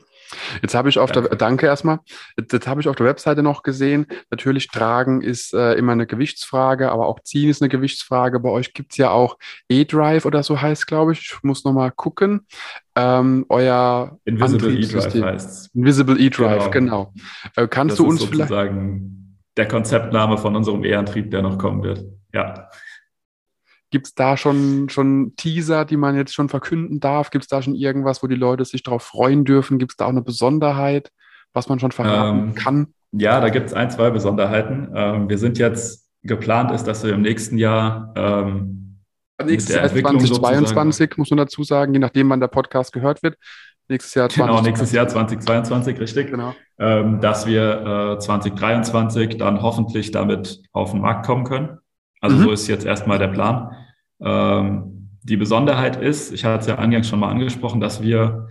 [0.62, 1.29] Jetzt habe ich auf danke.
[1.29, 2.01] der, danke erstmal,
[2.37, 6.07] jetzt, jetzt habe ich auf der Webseite noch gesehen, natürlich tragen ist äh, immer eine
[6.07, 8.40] Gewichtsfrage, aber auch ziehen ist eine Gewichtsfrage.
[8.40, 11.20] Bei euch gibt es ja auch E-Drive oder so heißt, glaube ich.
[11.20, 12.46] Ich muss nochmal gucken.
[12.94, 17.12] Ähm, euer Invisible E-Drive heißt Invisible E-Drive, genau.
[17.12, 17.64] genau.
[17.64, 21.83] Äh, kannst das du uns ist sozusagen der Konzeptname von unserem E-Antrieb, der noch kommen
[21.83, 22.05] wird.
[22.33, 22.68] Ja.
[23.90, 27.31] Gibt es da schon, schon Teaser, die man jetzt schon verkünden darf?
[27.31, 29.79] Gibt es da schon irgendwas, wo die Leute sich darauf freuen dürfen?
[29.79, 31.11] Gibt es da auch eine Besonderheit,
[31.53, 32.94] was man schon verraten ähm, kann?
[33.12, 34.90] Ja, da gibt es ein, zwei Besonderheiten.
[34.94, 38.99] Ähm, wir sind jetzt geplant ist, dass wir im nächsten Jahr ähm,
[39.44, 43.37] nächstes Jahr 2022 muss man dazu sagen, je nachdem, wann der Podcast gehört wird.
[43.88, 44.57] Nächstes Jahr 2022.
[44.57, 46.31] Genau, nächstes Jahr 2022, richtig.
[46.31, 46.55] Genau.
[46.79, 51.79] Ähm, dass wir äh, 2023 dann hoffentlich damit auf den Markt kommen können.
[52.27, 52.43] Also mhm.
[52.43, 53.73] so ist jetzt erstmal der Plan.
[54.21, 58.49] Ähm, die Besonderheit ist, ich hatte es ja eingangs schon mal angesprochen, dass wir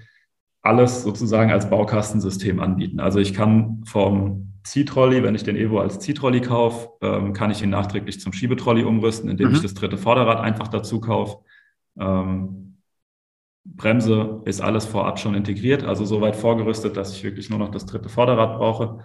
[0.61, 2.99] alles sozusagen als Baukastensystem anbieten.
[2.99, 7.61] Also ich kann vom Ziehtrolley, wenn ich den Evo als Ziehtrolley kaufe, ähm, kann ich
[7.61, 9.55] ihn nachträglich zum Schiebetrolley umrüsten, indem mhm.
[9.55, 11.37] ich das dritte Vorderrad einfach dazu kaufe.
[11.99, 12.77] Ähm,
[13.65, 17.85] Bremse ist alles vorab schon integriert, also soweit vorgerüstet, dass ich wirklich nur noch das
[17.85, 18.99] dritte Vorderrad brauche.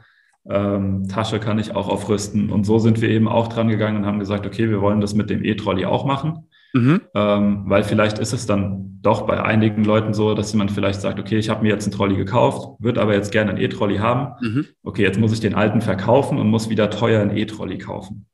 [0.50, 2.50] Ähm, Tasche kann ich auch aufrüsten.
[2.50, 5.14] Und so sind wir eben auch dran gegangen und haben gesagt, okay, wir wollen das
[5.14, 6.48] mit dem E-Trolley auch machen.
[6.72, 7.00] Mhm.
[7.14, 11.18] Ähm, weil vielleicht ist es dann doch bei einigen Leuten so, dass man vielleicht sagt,
[11.18, 14.34] okay, ich habe mir jetzt einen Trolley gekauft, würde aber jetzt gerne einen E-Trolley haben.
[14.40, 14.66] Mhm.
[14.82, 18.26] Okay, jetzt muss ich den alten verkaufen und muss wieder teuer einen E-Trolley kaufen.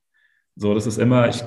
[0.57, 1.45] So, das ist immer, ich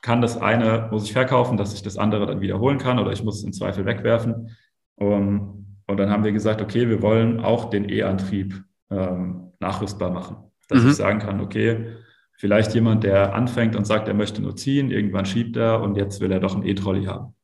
[0.00, 3.22] kann das eine, muss ich verkaufen, dass ich das andere dann wiederholen kann oder ich
[3.22, 4.50] muss es im Zweifel wegwerfen.
[4.96, 10.36] Um, und dann haben wir gesagt, okay, wir wollen auch den E-Antrieb ähm, nachrüstbar machen.
[10.68, 10.90] Dass mhm.
[10.90, 11.96] ich sagen kann, okay,
[12.36, 16.20] vielleicht jemand, der anfängt und sagt, er möchte nur ziehen, irgendwann schiebt er und jetzt
[16.20, 17.34] will er doch einen E-Trolley haben.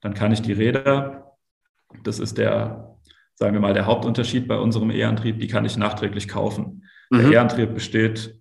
[0.00, 1.36] Dann kann ich die Räder,
[2.02, 2.96] das ist der,
[3.34, 6.84] sagen wir mal, der Hauptunterschied bei unserem E-Antrieb, die kann ich nachträglich kaufen.
[7.10, 7.18] Mhm.
[7.18, 8.40] Der E-Antrieb besteht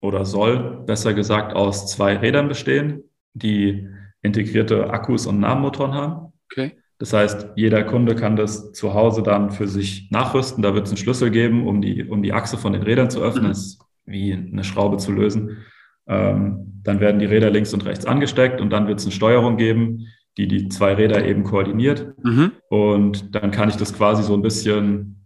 [0.00, 3.88] oder soll besser gesagt aus zwei Rädern bestehen, die
[4.22, 6.32] integrierte Akkus und Nahmotoren haben.
[6.50, 6.76] Okay.
[6.98, 10.62] Das heißt, jeder Kunde kann das zu Hause dann für sich nachrüsten.
[10.62, 13.20] Da wird es einen Schlüssel geben, um die, um die Achse von den Rädern zu
[13.20, 13.48] öffnen.
[13.48, 15.58] Das ist wie eine Schraube zu lösen.
[16.06, 19.56] Ähm, dann werden die Räder links und rechts angesteckt und dann wird es eine Steuerung
[19.56, 20.06] geben,
[20.38, 22.14] die die zwei Räder eben koordiniert.
[22.22, 22.52] Mhm.
[22.68, 25.24] Und dann kann ich das quasi so ein bisschen,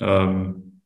[0.00, 0.80] ähm,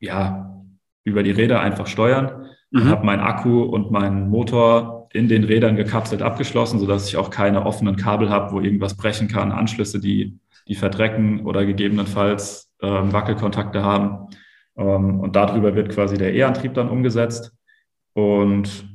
[0.00, 0.62] ja,
[1.04, 2.46] über die Räder einfach steuern.
[2.70, 2.84] Mhm.
[2.84, 7.64] Habe meinen Akku und meinen Motor in den Rädern gekapselt abgeschlossen, sodass ich auch keine
[7.64, 13.82] offenen Kabel habe, wo irgendwas brechen kann, Anschlüsse, die, die verdrecken oder gegebenenfalls ähm, Wackelkontakte
[13.82, 14.28] haben.
[14.76, 17.52] Ähm, und darüber wird quasi der E-Antrieb dann umgesetzt.
[18.12, 18.88] Und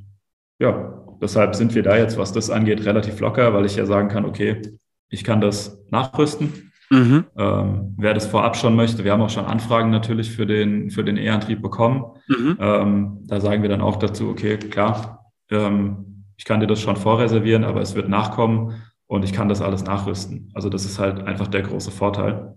[0.60, 4.10] ja, deshalb sind wir da jetzt, was das angeht, relativ locker, weil ich ja sagen
[4.10, 4.62] kann, okay,
[5.10, 6.72] ich kann das nachrüsten.
[6.90, 7.26] Mhm.
[7.38, 11.04] Ähm, wer das vorab schon möchte, wir haben auch schon Anfragen natürlich für den, für
[11.04, 12.06] den E-Antrieb bekommen.
[12.28, 12.58] Mhm.
[12.60, 15.23] Ähm, da sagen wir dann auch dazu, okay, klar,
[15.54, 19.62] ähm, ich kann dir das schon vorreservieren, aber es wird nachkommen und ich kann das
[19.62, 20.52] alles nachrüsten.
[20.54, 22.56] Also das ist halt einfach der große Vorteil,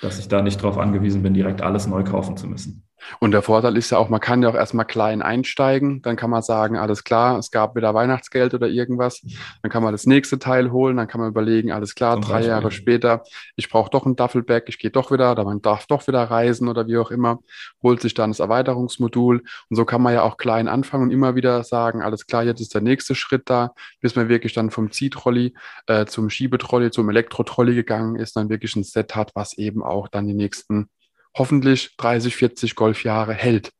[0.00, 2.86] dass ich da nicht darauf angewiesen bin, direkt alles neu kaufen zu müssen.
[3.20, 6.02] Und der Vorteil ist ja auch, man kann ja auch erstmal klein einsteigen.
[6.02, 9.22] Dann kann man sagen, alles klar, es gab wieder Weihnachtsgeld oder irgendwas.
[9.62, 10.96] Dann kann man das nächste Teil holen.
[10.96, 12.50] Dann kann man überlegen, alles klar, Zum drei Beispiel.
[12.50, 13.22] Jahre später,
[13.56, 16.68] ich brauche doch ein Duffelbag, ich gehe doch wieder, oder man darf doch wieder reisen
[16.68, 17.40] oder wie auch immer.
[17.82, 19.42] Holt sich dann das Erweiterungsmodul.
[19.70, 22.60] Und so kann man ja auch klein anfangen und immer wieder sagen, alles klar, jetzt
[22.60, 25.54] ist der nächste Schritt da, bis man wirklich dann vom Ziehtrolley
[25.86, 30.08] äh, zum Schiebetrolley, zum Elektrotrolley gegangen ist, dann wirklich ein Set hat, was eben auch
[30.08, 30.88] dann die nächsten
[31.36, 33.72] hoffentlich 30, 40 Golfjahre hält.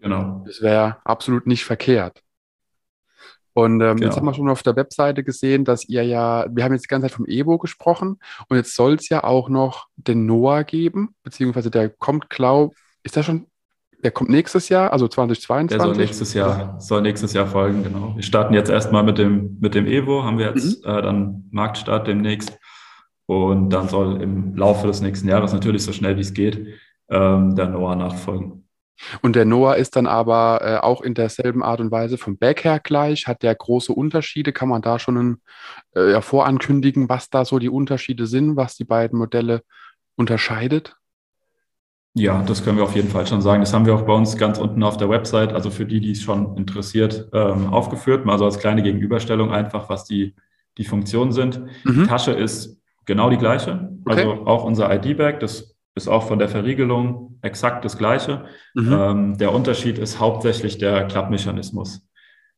[0.00, 0.42] Genau.
[0.46, 2.22] Das wäre absolut nicht verkehrt.
[3.54, 4.06] Und ähm, genau.
[4.06, 6.88] jetzt haben wir schon auf der Webseite gesehen, dass ihr ja, wir haben jetzt die
[6.88, 11.14] ganze Zeit vom Evo gesprochen und jetzt soll es ja auch noch den Noah geben,
[11.22, 13.46] beziehungsweise der kommt, glaub, ist der schon,
[14.02, 15.76] der kommt nächstes Jahr, also 2022?
[15.76, 18.16] Der soll nächstes Jahr, soll nächstes Jahr folgen, genau.
[18.16, 20.90] Wir starten jetzt erstmal mit dem, mit dem Evo, haben wir jetzt mhm.
[20.90, 22.58] äh, dann Marktstart demnächst.
[23.26, 26.66] Und dann soll im Laufe des nächsten Jahres natürlich so schnell wie es geht
[27.12, 28.64] ähm, der Noah nachfolgen.
[29.20, 32.64] Und der Noah ist dann aber äh, auch in derselben Art und Weise vom Back
[32.64, 33.26] her gleich.
[33.26, 34.52] Hat der große Unterschiede?
[34.52, 35.38] Kann man da schon
[35.94, 39.62] äh, vorankündigen, was da so die Unterschiede sind, was die beiden Modelle
[40.16, 40.96] unterscheidet?
[42.14, 43.62] Ja, das können wir auf jeden Fall schon sagen.
[43.62, 46.12] Das haben wir auch bei uns ganz unten auf der Website, also für die, die
[46.12, 48.26] es schon interessiert, ähm, aufgeführt.
[48.26, 50.36] Mal so als kleine Gegenüberstellung einfach, was die,
[50.76, 51.60] die Funktionen sind.
[51.84, 52.02] Mhm.
[52.02, 53.90] Die Tasche ist genau die gleiche.
[54.04, 54.20] Okay.
[54.20, 58.44] Also auch unser ID-Bag, das ist auch von der Verriegelung exakt das gleiche.
[58.74, 58.92] Mhm.
[58.92, 62.06] Ähm, der Unterschied ist hauptsächlich der Klappmechanismus.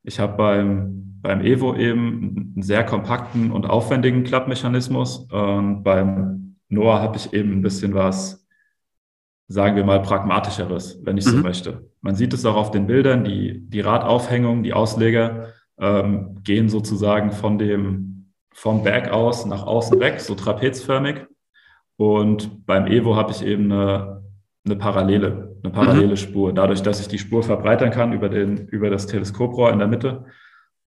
[0.02, 5.26] Ich habe beim, beim Evo eben einen sehr kompakten und aufwendigen Klappmechanismus.
[5.30, 8.46] Und beim Noah habe ich eben ein bisschen was,
[9.48, 11.30] sagen wir mal, pragmatischeres, wenn ich mhm.
[11.30, 11.90] so möchte.
[12.02, 17.32] Man sieht es auch auf den Bildern, die, die Radaufhängung, die Ausleger ähm, gehen sozusagen
[17.32, 18.13] von dem
[18.54, 21.26] vom Berg aus nach außen weg, so trapezförmig.
[21.96, 24.22] Und beim Evo habe ich eben eine,
[24.64, 26.16] eine parallele, eine parallele mhm.
[26.16, 29.88] Spur, dadurch, dass ich die Spur verbreitern kann über, den, über das Teleskoprohr in der
[29.88, 30.24] Mitte.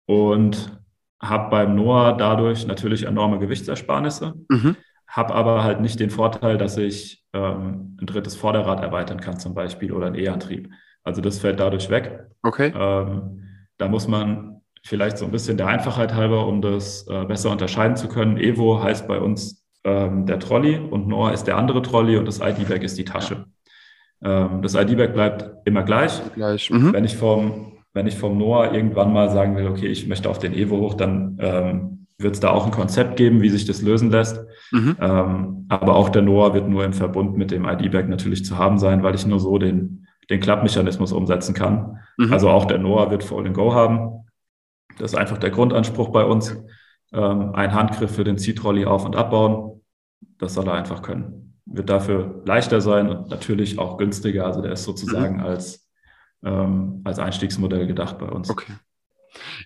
[0.06, 0.80] Und
[1.20, 4.76] habe beim Noah dadurch natürlich enorme Gewichtsersparnisse, mhm.
[5.08, 9.54] habe aber halt nicht den Vorteil, dass ich ähm, ein drittes Vorderrad erweitern kann zum
[9.54, 10.70] Beispiel oder einen E-Antrieb.
[11.02, 12.26] Also das fällt dadurch weg.
[12.42, 12.72] Okay.
[12.76, 13.42] Ähm,
[13.78, 14.55] da muss man
[14.86, 18.36] vielleicht so ein bisschen der Einfachheit halber, um das äh, besser unterscheiden zu können.
[18.36, 22.40] Evo heißt bei uns ähm, der Trolley und Noah ist der andere Trolley und das
[22.40, 23.46] ID-Bag ist die Tasche.
[24.22, 26.20] Ähm, das ID-Bag bleibt immer gleich.
[26.34, 26.70] gleich.
[26.70, 26.92] Mhm.
[26.92, 30.38] Wenn, ich vom, wenn ich vom Noah irgendwann mal sagen will, okay, ich möchte auf
[30.38, 33.82] den Evo hoch, dann ähm, wird es da auch ein Konzept geben, wie sich das
[33.82, 34.40] lösen lässt.
[34.70, 34.96] Mhm.
[35.00, 38.78] Ähm, aber auch der Noah wird nur im Verbund mit dem ID-Bag natürlich zu haben
[38.78, 41.98] sein, weil ich nur so den, den Klappmechanismus umsetzen kann.
[42.16, 42.32] Mhm.
[42.32, 44.25] Also auch der Noah wird Fall and Go haben.
[44.98, 46.56] Das ist einfach der Grundanspruch bei uns.
[47.12, 49.82] Ähm, ein Handgriff für den Ziehtrolley auf- und abbauen.
[50.38, 51.54] Das soll er einfach können.
[51.66, 54.46] wird dafür leichter sein und natürlich auch günstiger.
[54.46, 55.42] Also der ist sozusagen mhm.
[55.42, 55.88] als,
[56.44, 58.48] ähm, als Einstiegsmodell gedacht bei uns.
[58.48, 58.72] Okay.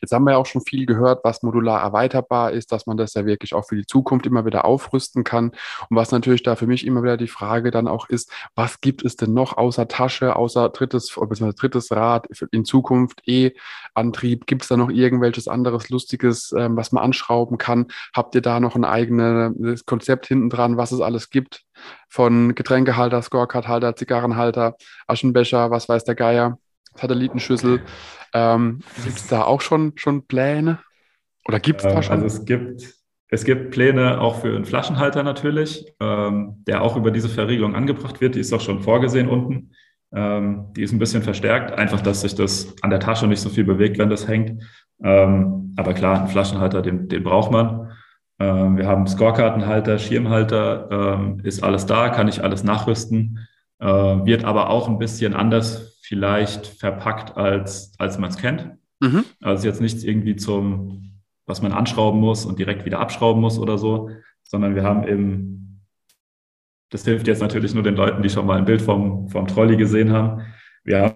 [0.01, 3.15] Jetzt haben wir ja auch schon viel gehört, was modular erweiterbar ist, dass man das
[3.15, 5.51] ja wirklich auch für die Zukunft immer wieder aufrüsten kann.
[5.89, 9.05] Und was natürlich da für mich immer wieder die Frage dann auch ist, was gibt
[9.05, 11.53] es denn noch außer Tasche, außer drittes, bzw.
[11.53, 14.47] drittes Rad in Zukunft, E-Antrieb?
[14.47, 17.87] Gibt es da noch irgendwelches anderes Lustiges, ähm, was man anschrauben kann?
[18.15, 21.65] Habt ihr da noch ein eigenes Konzept hinten dran, was es alles gibt?
[22.09, 24.77] Von Getränkehalter, Scorecard-Halter, Zigarrenhalter,
[25.07, 26.59] Aschenbecher, was weiß der Geier,
[27.01, 27.81] Satellitenschüssel.
[28.35, 30.79] Ähm, gibt es da auch schon, schon Pläne?
[31.47, 32.13] Oder gibt es da ähm, schon?
[32.13, 32.95] Also es gibt,
[33.29, 38.21] es gibt Pläne auch für einen Flaschenhalter natürlich, ähm, der auch über diese Verriegelung angebracht
[38.21, 38.35] wird.
[38.35, 39.73] Die ist auch schon vorgesehen unten.
[40.13, 43.49] Ähm, die ist ein bisschen verstärkt, einfach, dass sich das an der Tasche nicht so
[43.49, 44.63] viel bewegt, wenn das hängt.
[45.03, 47.93] Ähm, aber klar, einen Flaschenhalter, den, den braucht man.
[48.41, 53.39] Ähm, wir haben Scorekartenhalter, Schirmhalter, ist alles da, kann ich alles nachrüsten.
[53.81, 58.77] Äh, wird aber auch ein bisschen anders vielleicht verpackt, als, als man es kennt.
[58.99, 59.25] Mhm.
[59.41, 63.79] Also jetzt nichts irgendwie zum, was man anschrauben muss und direkt wieder abschrauben muss oder
[63.79, 64.11] so,
[64.43, 65.87] sondern wir haben eben,
[66.91, 69.77] das hilft jetzt natürlich nur den Leuten, die schon mal ein Bild vom, vom Trolley
[69.77, 70.43] gesehen haben.
[70.83, 71.15] Wir haben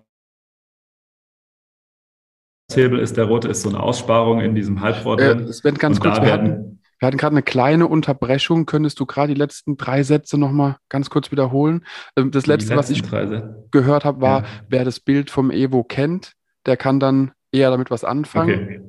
[2.73, 5.49] Hebel ist der rote, ist so eine Aussparung in diesem Halbrohr äh, drin.
[5.49, 8.67] Äh, Sven, ganz kurz, wir hatten, wir hatten gerade eine kleine Unterbrechung.
[8.67, 11.85] Könntest du gerade die letzten drei Sätze nochmal ganz kurz wiederholen?
[12.17, 13.03] Ähm, das letzte, was ich
[13.71, 14.49] gehört habe, war, ja.
[14.69, 16.33] wer das Bild vom Evo kennt,
[16.67, 18.63] der kann dann eher damit was anfangen.
[18.65, 18.81] Okay,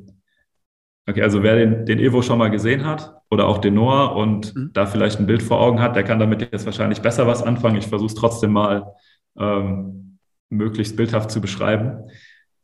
[1.10, 4.56] okay also wer den, den Evo schon mal gesehen hat oder auch den Noah und
[4.56, 4.72] mhm.
[4.74, 7.78] da vielleicht ein Bild vor Augen hat, der kann damit jetzt wahrscheinlich besser was anfangen.
[7.78, 8.94] Ich versuche es trotzdem mal
[9.38, 12.10] ähm, möglichst bildhaft zu beschreiben.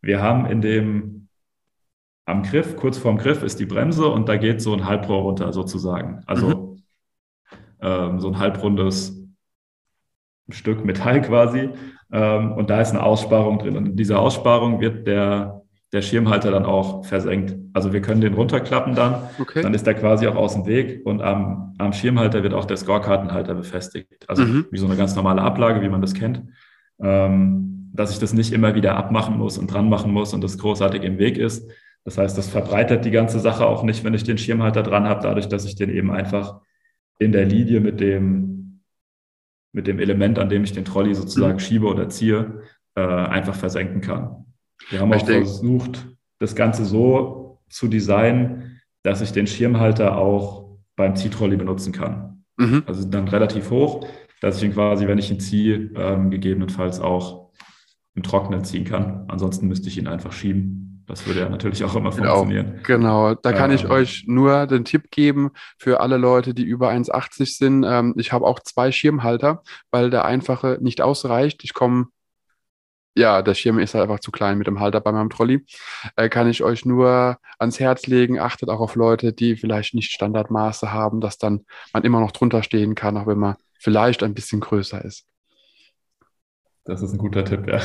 [0.02, 1.21] Wir haben in dem
[2.26, 5.52] am Griff, kurz vorm Griff ist die Bremse und da geht so ein Halbrohr runter
[5.54, 6.22] sozusagen.
[6.26, 6.84] Also mhm.
[7.82, 9.22] ähm, so ein halbrundes
[10.50, 11.70] Stück Metall quasi.
[12.12, 13.78] Ähm, und da ist eine Aussparung drin.
[13.78, 15.62] Und in dieser Aussparung wird der,
[15.94, 17.56] der Schirmhalter dann auch versenkt.
[17.74, 19.30] Also wir können den runterklappen dann.
[19.40, 19.62] Okay.
[19.62, 22.78] Dann ist der quasi auch aus dem Weg und am, am Schirmhalter wird auch der
[22.78, 24.30] Scorekartenhalter befestigt.
[24.30, 24.66] Also mhm.
[24.72, 26.44] wie so eine ganz normale Ablage, wie man das kennt.
[27.02, 30.58] Ähm, dass ich das nicht immer wieder abmachen muss und dran machen muss und das
[30.58, 31.70] großartig im Weg ist,
[32.04, 35.22] das heißt, das verbreitert die ganze Sache auch nicht, wenn ich den Schirmhalter dran habe,
[35.22, 36.62] dadurch, dass ich den eben einfach
[37.20, 38.82] in der Linie mit dem,
[39.72, 41.60] mit dem Element, an dem ich den Trolley sozusagen mhm.
[41.60, 42.64] schiebe oder ziehe,
[42.96, 44.46] äh, einfach versenken kann.
[44.90, 46.08] Wir haben auch versucht,
[46.40, 52.44] das Ganze so zu designen, dass ich den Schirmhalter auch beim Ziehtrolley benutzen kann.
[52.58, 52.84] Mhm.
[52.86, 54.08] Also dann relativ hoch,
[54.42, 57.52] dass ich ihn quasi, wenn ich ihn ziehe, ähm, gegebenenfalls auch
[58.16, 59.26] im Trockenen ziehen kann.
[59.28, 60.91] Ansonsten müsste ich ihn einfach schieben.
[61.08, 62.80] Das würde ja natürlich auch immer funktionieren.
[62.84, 66.90] Genau, da kann ähm, ich euch nur den Tipp geben für alle Leute, die über
[66.90, 67.84] 1,80 sind.
[67.84, 71.64] Ähm, ich habe auch zwei Schirmhalter, weil der einfache nicht ausreicht.
[71.64, 72.08] Ich komme,
[73.16, 75.66] ja, der Schirm ist halt einfach zu klein mit dem Halter bei meinem Trolley.
[76.16, 78.40] Äh, kann ich euch nur ans Herz legen.
[78.40, 82.64] Achtet auch auf Leute, die vielleicht nicht Standardmaße haben, dass dann man immer noch drunter
[82.64, 85.26] stehen kann, auch wenn man vielleicht ein bisschen größer ist.
[86.86, 87.80] Das ist ein guter Tipp, ja.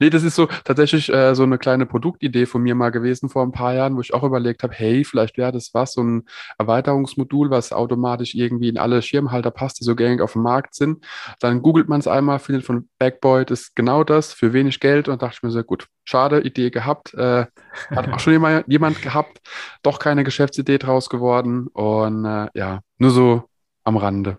[0.00, 3.42] Nee, das ist so tatsächlich äh, so eine kleine Produktidee von mir mal gewesen vor
[3.42, 6.24] ein paar Jahren, wo ich auch überlegt habe, hey, vielleicht wäre das was, so ein
[6.58, 11.04] Erweiterungsmodul, was automatisch irgendwie in alle Schirmhalter passt, die so gängig auf dem Markt sind.
[11.40, 15.08] Dann googelt man es einmal, findet von Backboy, das ist genau das, für wenig Geld
[15.08, 17.14] und dachte ich mir so, gut, schade, Idee gehabt.
[17.14, 17.46] Äh,
[17.90, 19.40] hat auch schon jemand, jemand gehabt,
[19.82, 23.44] doch keine Geschäftsidee draus geworden und äh, ja, nur so
[23.84, 24.38] am Rande.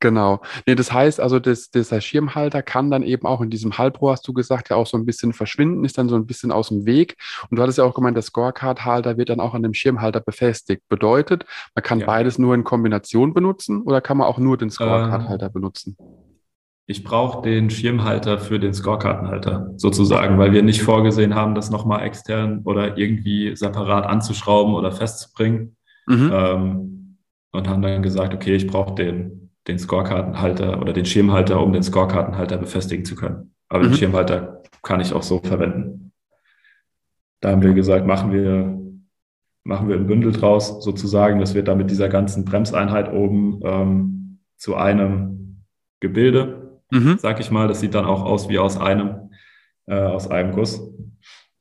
[0.00, 0.42] Genau.
[0.66, 4.28] Nee, das heißt also, das, dieser Schirmhalter kann dann eben auch in diesem Halbrohr, hast
[4.28, 6.84] du gesagt, ja auch so ein bisschen verschwinden, ist dann so ein bisschen aus dem
[6.84, 7.16] Weg.
[7.50, 10.82] Und du hattest ja auch gemeint, der Scorecard-Halter wird dann auch an dem Schirmhalter befestigt.
[10.88, 12.06] Bedeutet, man kann ja.
[12.06, 15.96] beides nur in Kombination benutzen oder kann man auch nur den Scorecard-Halter ähm, benutzen?
[16.88, 22.04] Ich brauche den Schirmhalter für den Scorekartenhalter sozusagen, weil wir nicht vorgesehen haben, das nochmal
[22.04, 25.76] extern oder irgendwie separat anzuschrauben oder festzubringen.
[26.06, 26.30] Mhm.
[26.32, 27.18] Ähm,
[27.50, 31.82] und haben dann gesagt, okay, ich brauche den den Scorekartenhalter oder den Schirmhalter, um den
[31.82, 33.54] Scorekartenhalter befestigen zu können.
[33.68, 33.88] Aber mhm.
[33.88, 36.12] den Schirmhalter kann ich auch so verwenden.
[37.40, 38.80] Da haben wir gesagt, machen wir,
[39.64, 41.40] machen wir ein Bündel draus, sozusagen.
[41.40, 45.62] Das wird dann mit dieser ganzen Bremseinheit oben ähm, zu einem
[46.00, 47.18] Gebilde, mhm.
[47.18, 47.68] sag ich mal.
[47.68, 49.30] Das sieht dann auch aus wie aus einem,
[49.86, 50.80] äh, aus einem Guss.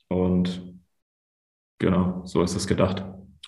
[0.07, 0.75] Und
[1.79, 3.03] genau, so ist es gedacht.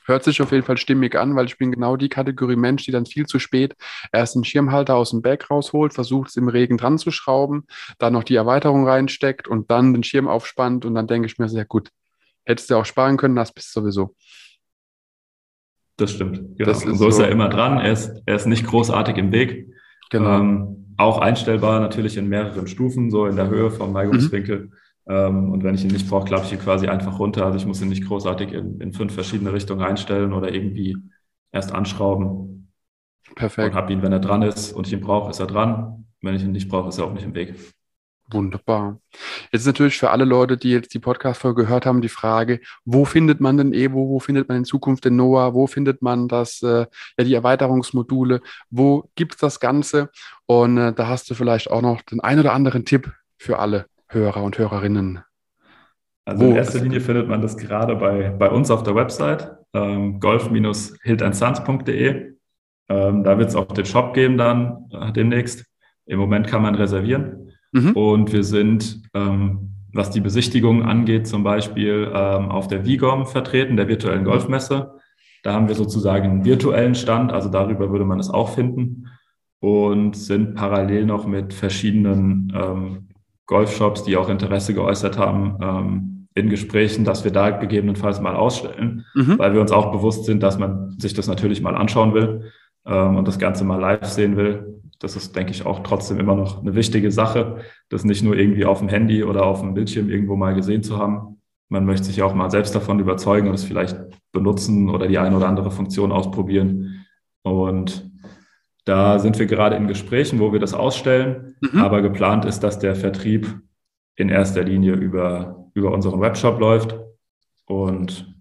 [0.07, 2.91] Hört sich auf jeden Fall stimmig an, weil ich bin genau die Kategorie Mensch, die
[2.91, 3.75] dann viel zu spät
[4.13, 7.65] erst einen Schirmhalter aus dem Bag rausholt, versucht es im Regen dran zu schrauben,
[7.99, 11.49] dann noch die Erweiterung reinsteckt und dann den Schirm aufspannt und dann denke ich mir
[11.49, 11.89] sehr gut,
[12.45, 14.15] hättest du auch sparen können, das bist du sowieso.
[15.97, 16.37] Das stimmt.
[16.57, 16.69] Genau.
[16.69, 17.79] Das ist so, so ist er immer dran.
[17.79, 19.67] Er ist, er ist nicht großartig im Weg.
[20.11, 20.39] Genau.
[20.39, 24.59] Ähm, auch einstellbar natürlich in mehreren Stufen, so in der Höhe vom Neigungswinkel.
[24.59, 24.73] Mhm.
[25.09, 27.45] Ähm, und wenn ich ihn nicht brauche, klappe ich ihn quasi einfach runter.
[27.45, 30.97] Also ich muss ihn nicht großartig in, in fünf verschiedene Richtungen einstellen oder irgendwie
[31.51, 32.71] erst anschrauben.
[33.35, 33.69] Perfekt.
[33.69, 36.05] Und habe ihn, wenn er dran ist und ich ihn brauche, ist er dran.
[36.21, 37.55] Wenn ich ihn nicht brauche, ist er auch nicht im Weg.
[38.29, 38.99] Wunderbar.
[39.53, 43.05] Jetzt ist natürlich für alle Leute, die jetzt die Podcast-Folge gehört haben, die Frage, wo
[43.05, 46.61] findet man den Evo, wo findet man in Zukunft den NOAA, wo findet man das,
[46.61, 46.87] äh,
[47.17, 50.09] ja, die Erweiterungsmodule, wo gibt es das Ganze?
[50.45, 53.85] Und äh, da hast du vielleicht auch noch den ein oder anderen Tipp für alle
[54.09, 55.19] Hörer und Hörerinnen.
[56.25, 60.19] Also in erster Linie findet man das gerade bei, bei uns auf der Website, ähm,
[60.19, 62.33] golf-hildandsons.de.
[62.89, 65.65] Ähm, da wird es auch den Shop geben dann äh, demnächst.
[66.05, 67.51] Im Moment kann man reservieren.
[67.71, 67.91] Mhm.
[67.91, 73.77] Und wir sind, ähm, was die Besichtigung angeht, zum Beispiel ähm, auf der VIGOM vertreten,
[73.77, 74.95] der virtuellen Golfmesse.
[75.43, 79.07] Da haben wir sozusagen einen virtuellen Stand, also darüber würde man es auch finden.
[79.59, 83.06] Und sind parallel noch mit verschiedenen ähm,
[83.47, 89.05] Golfshops, die auch Interesse geäußert haben, ähm, in Gesprächen, dass wir da gegebenenfalls mal ausstellen,
[89.15, 89.39] mhm.
[89.39, 92.51] weil wir uns auch bewusst sind, dass man sich das natürlich mal anschauen will
[92.85, 96.35] ähm, und das Ganze mal live sehen will das ist, denke ich, auch trotzdem immer
[96.35, 97.57] noch eine wichtige Sache,
[97.89, 100.97] das nicht nur irgendwie auf dem Handy oder auf dem Bildschirm irgendwo mal gesehen zu
[100.97, 101.41] haben.
[101.69, 103.97] Man möchte sich auch mal selbst davon überzeugen und es vielleicht
[104.31, 107.05] benutzen oder die eine oder andere Funktion ausprobieren.
[107.43, 108.09] Und
[108.87, 111.55] da sind wir gerade in Gesprächen, wo wir das ausstellen.
[111.59, 111.81] Mhm.
[111.81, 113.59] Aber geplant ist, dass der Vertrieb
[114.15, 116.97] in erster Linie über, über unseren Webshop läuft.
[117.65, 118.33] Und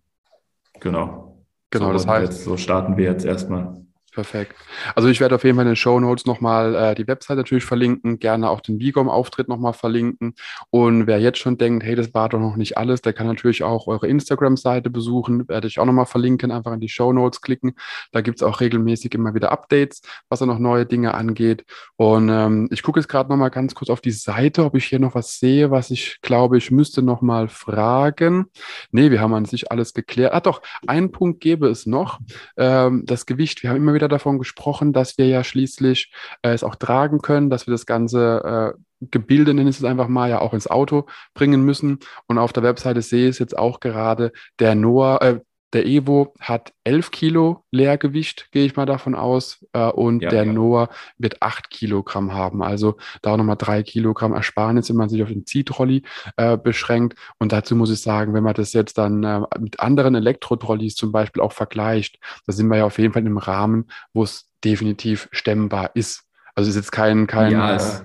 [0.79, 1.45] genau.
[1.71, 2.33] Genau, so das heißt.
[2.33, 3.86] Jetzt, so starten wir jetzt erstmal.
[4.17, 4.57] Perfekt.
[4.95, 7.67] Also ich werde auf jeden Fall in den Show Notes nochmal äh, die Website natürlich
[7.67, 10.33] verlinken, gerne auch den Vigom-Auftritt nochmal verlinken.
[10.71, 13.63] Und wer jetzt schon denkt, hey, das war doch noch nicht alles, der kann natürlich
[13.63, 17.75] auch eure Instagram-Seite besuchen, werde ich auch nochmal verlinken, einfach in die Show Notes klicken.
[18.11, 20.01] Da gibt es auch regelmäßig immer wieder Updates,
[20.31, 21.67] was da noch neue Dinge angeht.
[21.97, 24.99] Und ähm, ich gucke jetzt gerade nochmal ganz kurz auf die Seite, ob ich hier
[24.99, 28.47] noch was sehe, was ich glaube, ich müsste nochmal fragen.
[28.93, 30.33] Nee, wir haben an sich alles geklärt.
[30.33, 32.19] Ah doch, einen Punkt gäbe es noch,
[32.57, 33.63] ähm, das Gewicht.
[33.63, 37.21] Wir haben immer wieder wieder davon gesprochen, dass wir ja schließlich äh, es auch tragen
[37.21, 38.81] können, dass wir das ganze äh,
[39.11, 41.99] Gebilde, nenne ich es einfach mal, ja auch ins Auto bringen müssen.
[42.27, 45.41] Und auf der Webseite sehe ich es jetzt auch gerade, der Noah, äh,
[45.73, 49.65] der Evo hat 11 Kilo Leergewicht, gehe ich mal davon aus.
[49.73, 50.53] Äh, und ja, der ja.
[50.53, 50.89] Noah
[51.19, 52.63] wird 8 Kilogramm haben.
[52.63, 56.03] Also da auch nochmal 3 Kilogramm Ersparnis, wenn man sich auf den Ziehtrolli
[56.37, 57.19] äh, beschränkt.
[57.39, 61.13] Und dazu muss ich sagen, wenn man das jetzt dann äh, mit anderen Elektrotrolleys zum
[61.13, 65.29] Beispiel auch vergleicht, da sind wir ja auf jeden Fall im Rahmen, wo es definitiv
[65.33, 66.25] stemmbar ist.
[66.55, 68.05] Also ist jetzt kein, kein ja, es, äh,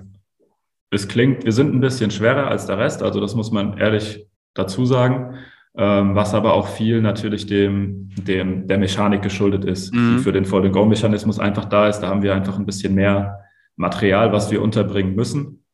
[0.90, 4.26] es klingt, wir sind ein bisschen schwerer als der Rest, also das muss man ehrlich
[4.52, 5.38] dazu sagen
[5.74, 10.16] was aber auch viel natürlich dem, dem der Mechanik geschuldet ist, mhm.
[10.16, 12.00] die für den Fold-and-Go-Mechanismus einfach da ist.
[12.00, 13.40] Da haben wir einfach ein bisschen mehr
[13.76, 15.64] Material, was wir unterbringen müssen.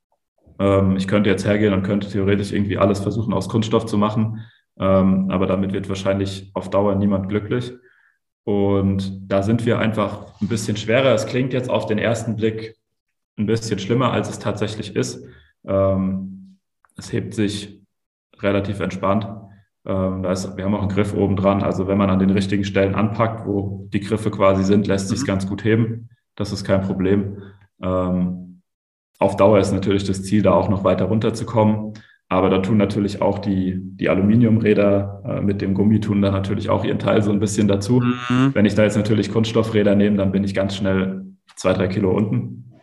[0.58, 4.44] Ähm, ich könnte jetzt hergehen und könnte theoretisch irgendwie alles versuchen, aus Kunststoff zu machen,
[4.78, 7.72] ähm, aber damit wird wahrscheinlich auf Dauer niemand glücklich.
[8.44, 11.12] Und da sind wir einfach ein bisschen schwerer.
[11.12, 12.76] Es klingt jetzt auf den ersten Blick
[13.36, 15.22] ein bisschen schlimmer, als es tatsächlich ist.
[15.66, 16.58] Ähm,
[16.96, 17.82] es hebt sich
[18.40, 19.26] relativ entspannt.
[19.88, 21.62] Ähm, da ist, wir haben auch einen Griff oben dran.
[21.62, 25.22] Also wenn man an den richtigen Stellen anpackt, wo die Griffe quasi sind, lässt sich
[25.22, 25.26] mhm.
[25.26, 26.10] ganz gut heben.
[26.36, 27.38] Das ist kein Problem.
[27.82, 28.60] Ähm,
[29.18, 31.94] auf Dauer ist natürlich das Ziel, da auch noch weiter runterzukommen.
[32.28, 36.68] Aber da tun natürlich auch die, die Aluminiumräder äh, mit dem Gummi tun da natürlich
[36.68, 38.00] auch ihren Teil so ein bisschen dazu.
[38.00, 38.50] Mhm.
[38.52, 41.24] Wenn ich da jetzt natürlich Kunststoffräder nehme, dann bin ich ganz schnell
[41.56, 42.74] zwei, drei Kilo unten.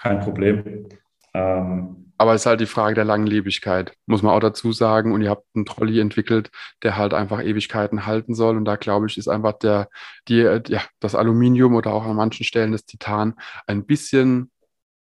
[0.00, 0.86] Kein Problem.
[1.34, 5.12] Ähm, aber es ist halt die Frage der Langlebigkeit, muss man auch dazu sagen.
[5.12, 6.52] Und ihr habt einen Trolley entwickelt,
[6.84, 8.56] der halt einfach Ewigkeiten halten soll.
[8.56, 9.88] Und da glaube ich, ist einfach der,
[10.28, 10.36] die,
[10.68, 13.34] ja, das Aluminium oder auch an manchen Stellen das Titan
[13.66, 14.52] ein bisschen,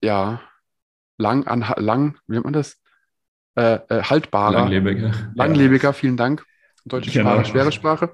[0.03, 0.41] ja,
[1.20, 2.82] lang, an, lang, wie nennt man das?
[3.53, 4.61] Äh, äh, haltbarer.
[4.61, 5.11] Langlebiger.
[5.36, 6.43] Langlebiger, vielen Dank
[6.86, 7.32] deutsche genau.
[7.32, 8.14] Sprache, schwere Sprache.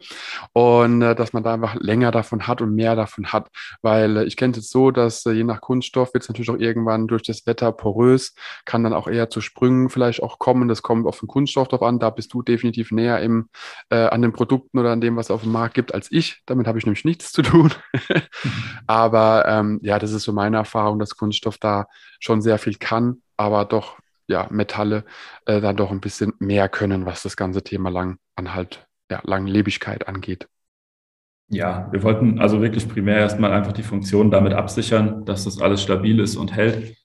[0.54, 3.50] Und äh, dass man da einfach länger davon hat und mehr davon hat.
[3.82, 6.50] Weil äh, ich kenne es jetzt so, dass äh, je nach Kunststoff wird es natürlich
[6.50, 10.68] auch irgendwann durch das Wetter porös, kann dann auch eher zu Sprüngen vielleicht auch kommen.
[10.68, 12.00] Das kommt auf den Kunststoff drauf an.
[12.00, 13.50] Da bist du definitiv näher im,
[13.90, 16.42] äh, an den Produkten oder an dem, was es auf dem Markt gibt, als ich.
[16.46, 17.72] Damit habe ich nämlich nichts zu tun.
[18.88, 21.88] Aber ähm, ja, das ist so meine Erfahrung, dass Kunststoff da
[22.20, 23.98] schon sehr viel kann, aber doch
[24.30, 25.04] ja, Metalle
[25.46, 30.48] äh, dann doch ein bisschen mehr können, was das ganze Thema Langanhalt, ja, Langlebigkeit angeht.
[31.50, 35.82] Ja, wir wollten also wirklich primär erstmal einfach die Funktion damit absichern, dass das alles
[35.82, 36.96] stabil ist und hält.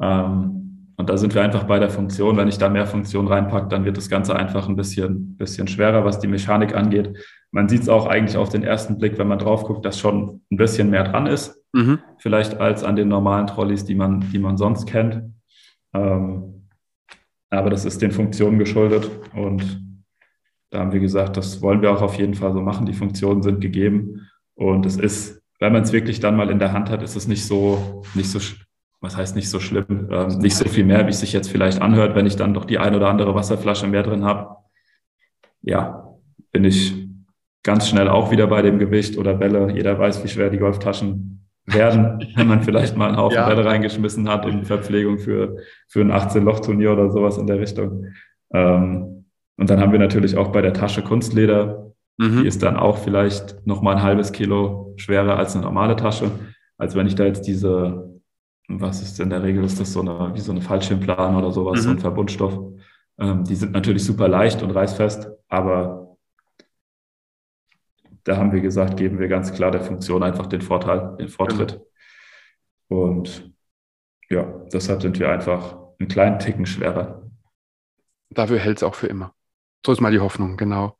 [0.00, 0.56] Ähm,
[0.96, 2.38] und da sind wir einfach bei der Funktion.
[2.38, 6.04] Wenn ich da mehr Funktion reinpacke, dann wird das Ganze einfach ein bisschen, bisschen schwerer,
[6.04, 7.16] was die Mechanik angeht.
[7.50, 10.42] man sieht es auch eigentlich auf den ersten Blick, wenn man drauf guckt, dass schon
[10.50, 11.62] ein bisschen mehr dran ist.
[11.72, 11.98] Mhm.
[12.18, 15.22] Vielleicht als an den normalen Trolleys, die man, die man sonst kennt.
[15.92, 16.59] Ähm,
[17.50, 19.10] aber das ist den Funktionen geschuldet.
[19.34, 19.82] Und
[20.70, 22.86] da haben wir gesagt, das wollen wir auch auf jeden Fall so machen.
[22.86, 24.28] Die Funktionen sind gegeben.
[24.54, 27.26] Und es ist, wenn man es wirklich dann mal in der Hand hat, ist es
[27.26, 28.38] nicht so, nicht so,
[29.00, 31.82] was heißt nicht so schlimm, ähm, nicht so viel mehr, wie es sich jetzt vielleicht
[31.82, 34.56] anhört, wenn ich dann doch die ein oder andere Wasserflasche mehr drin habe.
[35.62, 36.14] Ja,
[36.52, 36.94] bin ich
[37.62, 39.72] ganz schnell auch wieder bei dem Gewicht oder Bälle.
[39.72, 43.48] Jeder weiß, wie schwer die Golftaschen werden, wenn man vielleicht mal einen Haufen ja.
[43.48, 45.56] Bälle reingeschmissen hat und Verpflegung für,
[45.88, 48.06] für ein 18-Loch-Turnier oder sowas in der Richtung.
[48.52, 49.24] Ähm,
[49.56, 51.92] und dann haben wir natürlich auch bei der Tasche Kunstleder.
[52.18, 52.42] Mhm.
[52.42, 56.30] Die ist dann auch vielleicht noch mal ein halbes Kilo schwerer als eine normale Tasche.
[56.78, 58.20] Als wenn ich da jetzt diese,
[58.68, 61.80] was ist in der Regel, ist das so eine, wie so eine Fallschirmplan oder sowas,
[61.80, 61.82] mhm.
[61.82, 62.58] so ein Verbundstoff.
[63.18, 66.09] Ähm, die sind natürlich super leicht und reißfest, aber
[68.24, 71.80] da haben wir gesagt, geben wir ganz klar der Funktion einfach den Vorteil, den Vortritt.
[72.88, 73.02] Genau.
[73.08, 73.52] Und
[74.28, 77.22] ja, deshalb sind wir einfach einen kleinen Ticken schwerer.
[78.30, 79.34] Dafür hält es auch für immer.
[79.84, 80.96] So ist mal die Hoffnung, genau.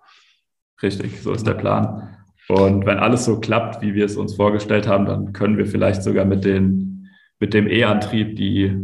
[0.82, 2.16] Richtig, so ist der Plan.
[2.48, 6.02] Und wenn alles so klappt, wie wir es uns vorgestellt haben, dann können wir vielleicht
[6.02, 7.08] sogar mit, den,
[7.38, 8.76] mit dem E-Antrieb die,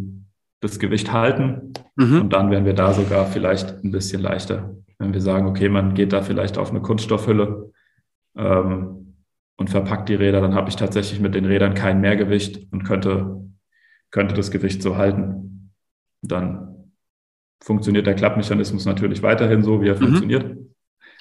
[0.61, 1.73] das Gewicht halten.
[1.97, 2.23] Mhm.
[2.23, 4.77] Und dann werden wir da sogar vielleicht ein bisschen leichter.
[4.99, 7.73] Wenn wir sagen, okay, man geht da vielleicht auf eine Kunststoffhülle,
[8.37, 9.15] ähm,
[9.57, 13.49] und verpackt die Räder, dann habe ich tatsächlich mit den Rädern kein Mehrgewicht und könnte,
[14.11, 15.73] könnte das Gewicht so halten.
[16.23, 16.93] Dann
[17.63, 20.01] funktioniert der Klappmechanismus natürlich weiterhin so, wie er mhm.
[20.01, 20.57] funktioniert.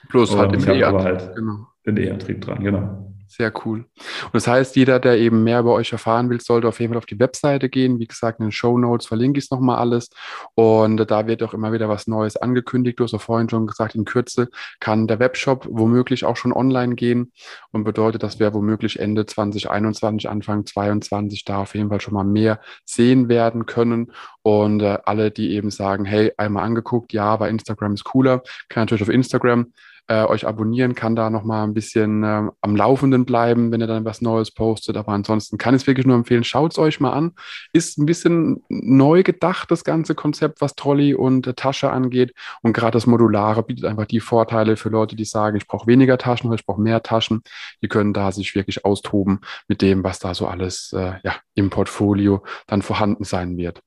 [0.10, 1.68] Plus hat ich habe aber halt genau.
[1.86, 3.15] den E-Antrieb dran, genau.
[3.28, 3.80] Sehr cool.
[4.26, 6.98] Und das heißt, jeder, der eben mehr über euch erfahren will, sollte auf jeden Fall
[6.98, 8.00] auf die Webseite gehen.
[8.00, 10.10] Wie gesagt, in den Show Notes verlinke ich es nochmal alles.
[10.54, 13.00] Und da wird auch immer wieder was Neues angekündigt.
[13.00, 14.50] Du hast ja vorhin schon gesagt, in Kürze
[14.80, 17.32] kann der Webshop womöglich auch schon online gehen
[17.72, 22.24] und bedeutet, dass wir womöglich Ende 2021, Anfang 2022 da auf jeden Fall schon mal
[22.24, 24.12] mehr sehen werden können.
[24.44, 28.84] Und äh, alle, die eben sagen, hey, einmal angeguckt, ja, aber Instagram ist cooler, kann
[28.84, 29.74] natürlich auf Instagram
[30.08, 34.06] äh, euch abonnieren, kann da nochmal ein bisschen äh, am Laufenden bleiben, wenn ihr dann
[34.06, 34.98] was Neues postet.
[34.98, 37.32] Aber ansonsten kann ich es wirklich nur empfehlen, schaut es euch mal an.
[37.74, 42.34] Ist ein bisschen neu gedacht, das ganze Konzept, was Trolley und äh, Tasche angeht.
[42.62, 46.18] Und gerade das Modulare bietet einfach die Vorteile für Leute, die sagen, ich brauche weniger
[46.18, 47.42] Taschen oder ich brauche mehr Taschen.
[47.82, 51.70] Die können da sich wirklich austoben mit dem, was da so alles äh, ja, im
[51.70, 53.82] Portfolio dann vorhanden sein wird.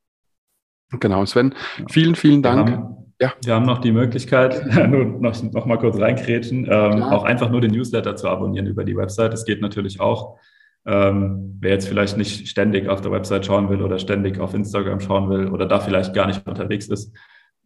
[0.91, 1.55] Genau, Sven,
[1.89, 3.08] vielen, vielen Dank.
[3.21, 3.35] Ja.
[3.45, 7.61] Wir haben noch die Möglichkeit, nur noch, noch mal kurz reinkrätschen, ähm, auch einfach nur
[7.61, 9.33] den Newsletter zu abonnieren über die Website.
[9.33, 10.39] Das geht natürlich auch.
[10.87, 15.01] Ähm, wer jetzt vielleicht nicht ständig auf der Website schauen will oder ständig auf Instagram
[15.01, 17.15] schauen will oder da vielleicht gar nicht unterwegs ist,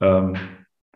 [0.00, 0.36] ähm,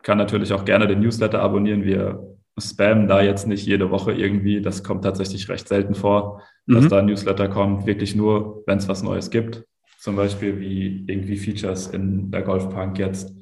[0.02, 1.84] kann natürlich auch gerne den Newsletter abonnieren.
[1.84, 2.20] Wir
[2.58, 4.62] spammen da jetzt nicht jede Woche irgendwie.
[4.62, 6.88] Das kommt tatsächlich recht selten vor, dass mhm.
[6.88, 7.86] da ein Newsletter kommt.
[7.86, 9.64] Wirklich nur, wenn es was Neues gibt.
[9.98, 13.34] Zum Beispiel wie irgendwie Features in der Golfpunk jetzt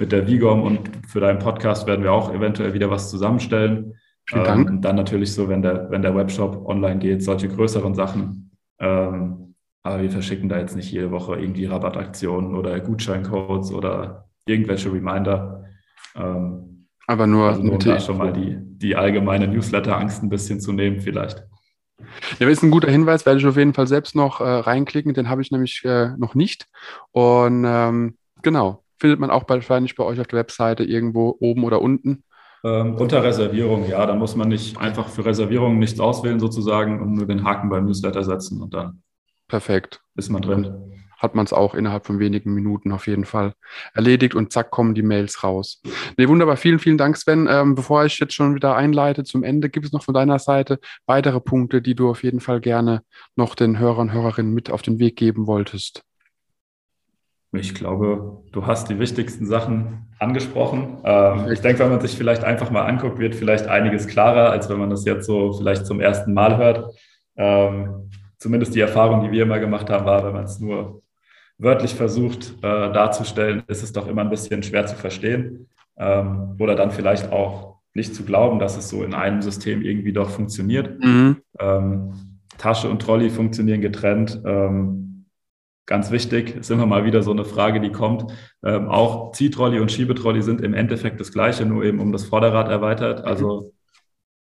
[0.00, 3.94] mit der Vigom und für deinen Podcast werden wir auch eventuell wieder was zusammenstellen.
[4.32, 8.50] Ähm, dann natürlich so, wenn der, wenn der Webshop online geht, solche größeren Sachen.
[8.78, 14.92] Ähm, aber wir verschicken da jetzt nicht jede Woche irgendwie Rabattaktionen oder Gutscheincodes oder irgendwelche
[14.92, 15.64] Reminder.
[16.16, 20.60] Ähm, aber nur, also nur um da schon mal die, die allgemeine Newsletter-Angst ein bisschen
[20.60, 21.44] zu nehmen, vielleicht.
[22.38, 25.28] Ja, ist ein guter Hinweis, werde ich auf jeden Fall selbst noch äh, reinklicken, den
[25.28, 26.66] habe ich nämlich äh, noch nicht.
[27.10, 31.80] Und ähm, genau, findet man auch wahrscheinlich bei euch auf der Webseite irgendwo oben oder
[31.80, 32.22] unten.
[32.62, 34.04] Ähm, unter Reservierung, ja.
[34.06, 37.86] Da muss man nicht einfach für Reservierungen nichts auswählen sozusagen und nur den Haken beim
[37.86, 39.02] Newsletter setzen und dann
[39.48, 40.02] Perfekt.
[40.14, 40.76] ist man drin.
[41.18, 43.52] Hat man es auch innerhalb von wenigen Minuten auf jeden Fall
[43.92, 45.82] erledigt und zack kommen die Mails raus.
[46.16, 46.56] Nee, wunderbar.
[46.56, 47.46] Vielen, vielen Dank, Sven.
[47.50, 50.78] Ähm, bevor ich jetzt schon wieder einleite zum Ende, gibt es noch von deiner Seite
[51.04, 53.02] weitere Punkte, die du auf jeden Fall gerne
[53.36, 56.04] noch den Hörern und Hörerinnen mit auf den Weg geben wolltest?
[57.52, 60.98] Ich glaube, du hast die wichtigsten Sachen angesprochen.
[61.04, 64.68] Ähm, ich denke, wenn man sich vielleicht einfach mal anguckt, wird vielleicht einiges klarer, als
[64.68, 66.94] wenn man das jetzt so vielleicht zum ersten Mal hört.
[67.36, 71.02] Ähm, zumindest die Erfahrung, die wir immer gemacht haben, war, wenn man es nur
[71.58, 76.76] wörtlich versucht äh, darzustellen, ist es doch immer ein bisschen schwer zu verstehen ähm, oder
[76.76, 81.02] dann vielleicht auch nicht zu glauben, dass es so in einem System irgendwie doch funktioniert.
[81.02, 81.38] Mhm.
[82.56, 84.40] Tasche und Trolley funktionieren getrennt.
[85.86, 88.32] Ganz wichtig, ist immer mal wieder so eine Frage, die kommt.
[88.64, 92.68] Ähm, auch Ziehtrolley und Schiebetrolley sind im Endeffekt das Gleiche, nur eben um das Vorderrad
[92.68, 93.24] erweitert.
[93.24, 93.72] Also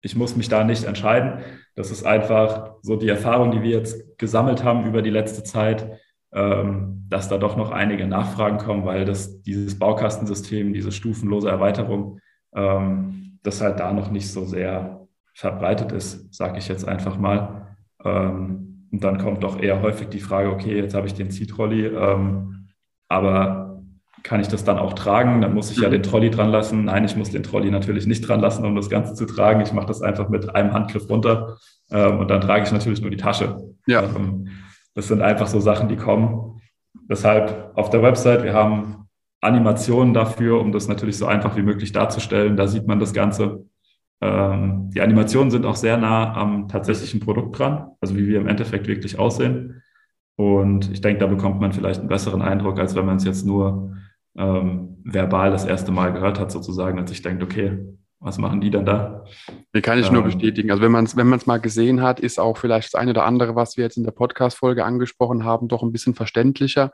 [0.00, 1.40] ich muss mich da nicht entscheiden.
[1.74, 5.98] Das ist einfach so die Erfahrung, die wir jetzt gesammelt haben über die letzte Zeit,
[6.32, 12.20] ähm, dass da doch noch einige Nachfragen kommen, weil das dieses Baukastensystem, diese stufenlose Erweiterung,
[12.54, 17.76] ähm, das halt da noch nicht so sehr verbreitet ist, sage ich jetzt einfach mal.
[18.04, 21.86] Ähm, und dann kommt doch eher häufig die Frage, okay, jetzt habe ich den Seat-Rolli,
[21.86, 22.68] ähm,
[23.08, 23.66] aber
[24.26, 25.40] kann ich das dann auch tragen?
[25.40, 25.92] Dann muss ich ja mhm.
[25.92, 26.84] den Trolley dran lassen.
[26.84, 29.60] Nein, ich muss den Trolley natürlich nicht dran lassen, um das Ganze zu tragen.
[29.60, 31.58] Ich mache das einfach mit einem Handgriff runter
[31.92, 33.56] ähm, und dann trage ich natürlich nur die Tasche.
[33.86, 34.02] Ja.
[34.02, 34.48] Ähm,
[34.94, 36.60] das sind einfach so Sachen, die kommen.
[37.08, 39.06] Deshalb auf der Website, wir haben
[39.40, 42.56] Animationen dafür, um das natürlich so einfach wie möglich darzustellen.
[42.56, 43.64] Da sieht man das Ganze.
[44.20, 48.48] Ähm, die Animationen sind auch sehr nah am tatsächlichen Produkt dran, also wie wir im
[48.48, 49.82] Endeffekt wirklich aussehen.
[50.36, 53.46] Und ich denke, da bekommt man vielleicht einen besseren Eindruck, als wenn man es jetzt
[53.46, 53.96] nur
[54.36, 57.78] ähm, verbal das erste Mal gehört hat, sozusagen, und sich denkt, okay,
[58.18, 59.24] was machen die dann da?
[59.74, 60.70] Die kann ich ähm, nur bestätigen.
[60.70, 63.24] Also wenn man es wenn man's mal gesehen hat, ist auch vielleicht das eine oder
[63.24, 66.92] andere, was wir jetzt in der Podcast-Folge angesprochen haben, doch ein bisschen verständlicher.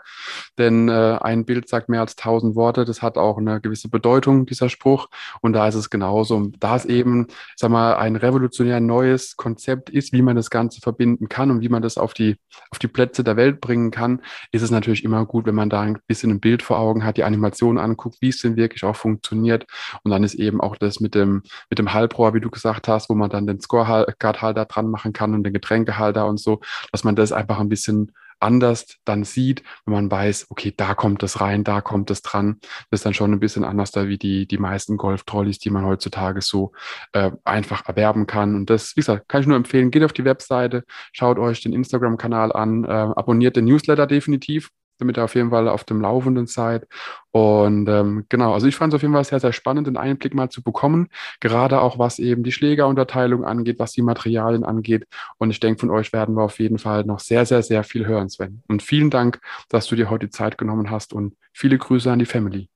[0.59, 2.85] Denn äh, ein Bild sagt mehr als tausend Worte.
[2.85, 5.09] Das hat auch eine gewisse Bedeutung, dieser Spruch.
[5.41, 6.51] Und da ist es genauso.
[6.59, 11.29] Da es eben, sag mal, ein revolutionär neues Konzept ist, wie man das Ganze verbinden
[11.29, 12.37] kann und wie man das auf die,
[12.70, 15.83] auf die Plätze der Welt bringen kann, ist es natürlich immer gut, wenn man da
[15.83, 18.97] ein bisschen ein Bild vor Augen hat, die Animation anguckt, wie es denn wirklich auch
[18.97, 19.66] funktioniert.
[20.03, 23.08] Und dann ist eben auch das mit dem, mit dem Halbrohr, wie du gesagt hast,
[23.08, 26.60] wo man dann den Scorecard-Halter dran machen kann und den Getränkehalter und so,
[26.90, 31.22] dass man das einfach ein bisschen anders dann sieht, wenn man weiß, okay, da kommt
[31.22, 32.58] es rein, da kommt es dran.
[32.90, 35.86] Das ist dann schon ein bisschen anders da wie die, die meisten Golf-Trolleys, die man
[35.86, 36.72] heutzutage so
[37.12, 38.54] äh, einfach erwerben kann.
[38.54, 41.72] Und das, wie gesagt, kann ich nur empfehlen, geht auf die Webseite, schaut euch den
[41.72, 44.70] Instagram-Kanal an, äh, abonniert den Newsletter definitiv
[45.03, 46.86] damit ihr auf jeden Fall auf dem Laufenden seid.
[47.30, 50.34] Und ähm, genau, also ich fand es auf jeden Fall sehr, sehr spannend, den Einblick
[50.34, 51.09] mal zu bekommen,
[51.40, 55.07] gerade auch was eben die Schlägerunterteilung angeht, was die Materialien angeht.
[55.38, 58.07] Und ich denke, von euch werden wir auf jeden Fall noch sehr, sehr, sehr viel
[58.07, 58.62] hören, Sven.
[58.68, 62.18] Und vielen Dank, dass du dir heute die Zeit genommen hast und viele Grüße an
[62.18, 62.68] die Family.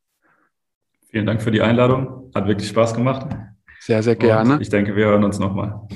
[1.10, 2.30] Vielen Dank für die Einladung.
[2.34, 3.26] Hat wirklich Spaß gemacht.
[3.80, 4.54] Sehr, sehr gerne.
[4.54, 5.86] Und ich denke, wir hören uns nochmal.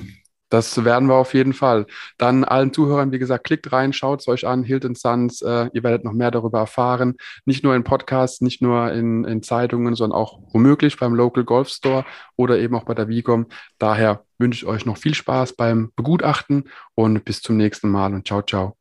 [0.51, 1.87] Das werden wir auf jeden Fall.
[2.19, 5.41] Dann allen Zuhörern, wie gesagt, klickt rein, schaut es euch an, Hilton Sons.
[5.43, 7.15] Äh, ihr werdet noch mehr darüber erfahren.
[7.47, 11.69] Nicht nur in Podcasts, nicht nur in, in Zeitungen, sondern auch womöglich beim Local Golf
[11.69, 12.05] Store
[12.37, 13.47] oder eben auch bei der Vigom.
[13.79, 18.27] Daher wünsche ich euch noch viel Spaß beim Begutachten und bis zum nächsten Mal und
[18.27, 18.80] ciao, ciao.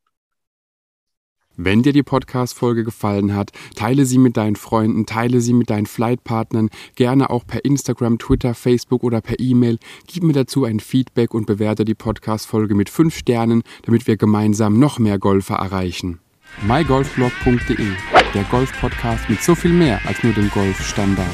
[1.62, 5.88] Wenn dir die Podcast-Folge gefallen hat, teile sie mit deinen Freunden, teile sie mit deinen
[5.88, 9.78] Flightpartnern, gerne auch per Instagram, Twitter, Facebook oder per E-Mail.
[10.07, 14.80] Gib mir dazu ein Feedback und bewerte die Podcast-Folge mit fünf Sternen, damit wir gemeinsam
[14.80, 16.20] noch mehr Golfer erreichen.
[16.66, 17.88] mygolfblog.de,
[18.34, 21.28] der Golf-Podcast mit so viel mehr als nur dem Golfstandard.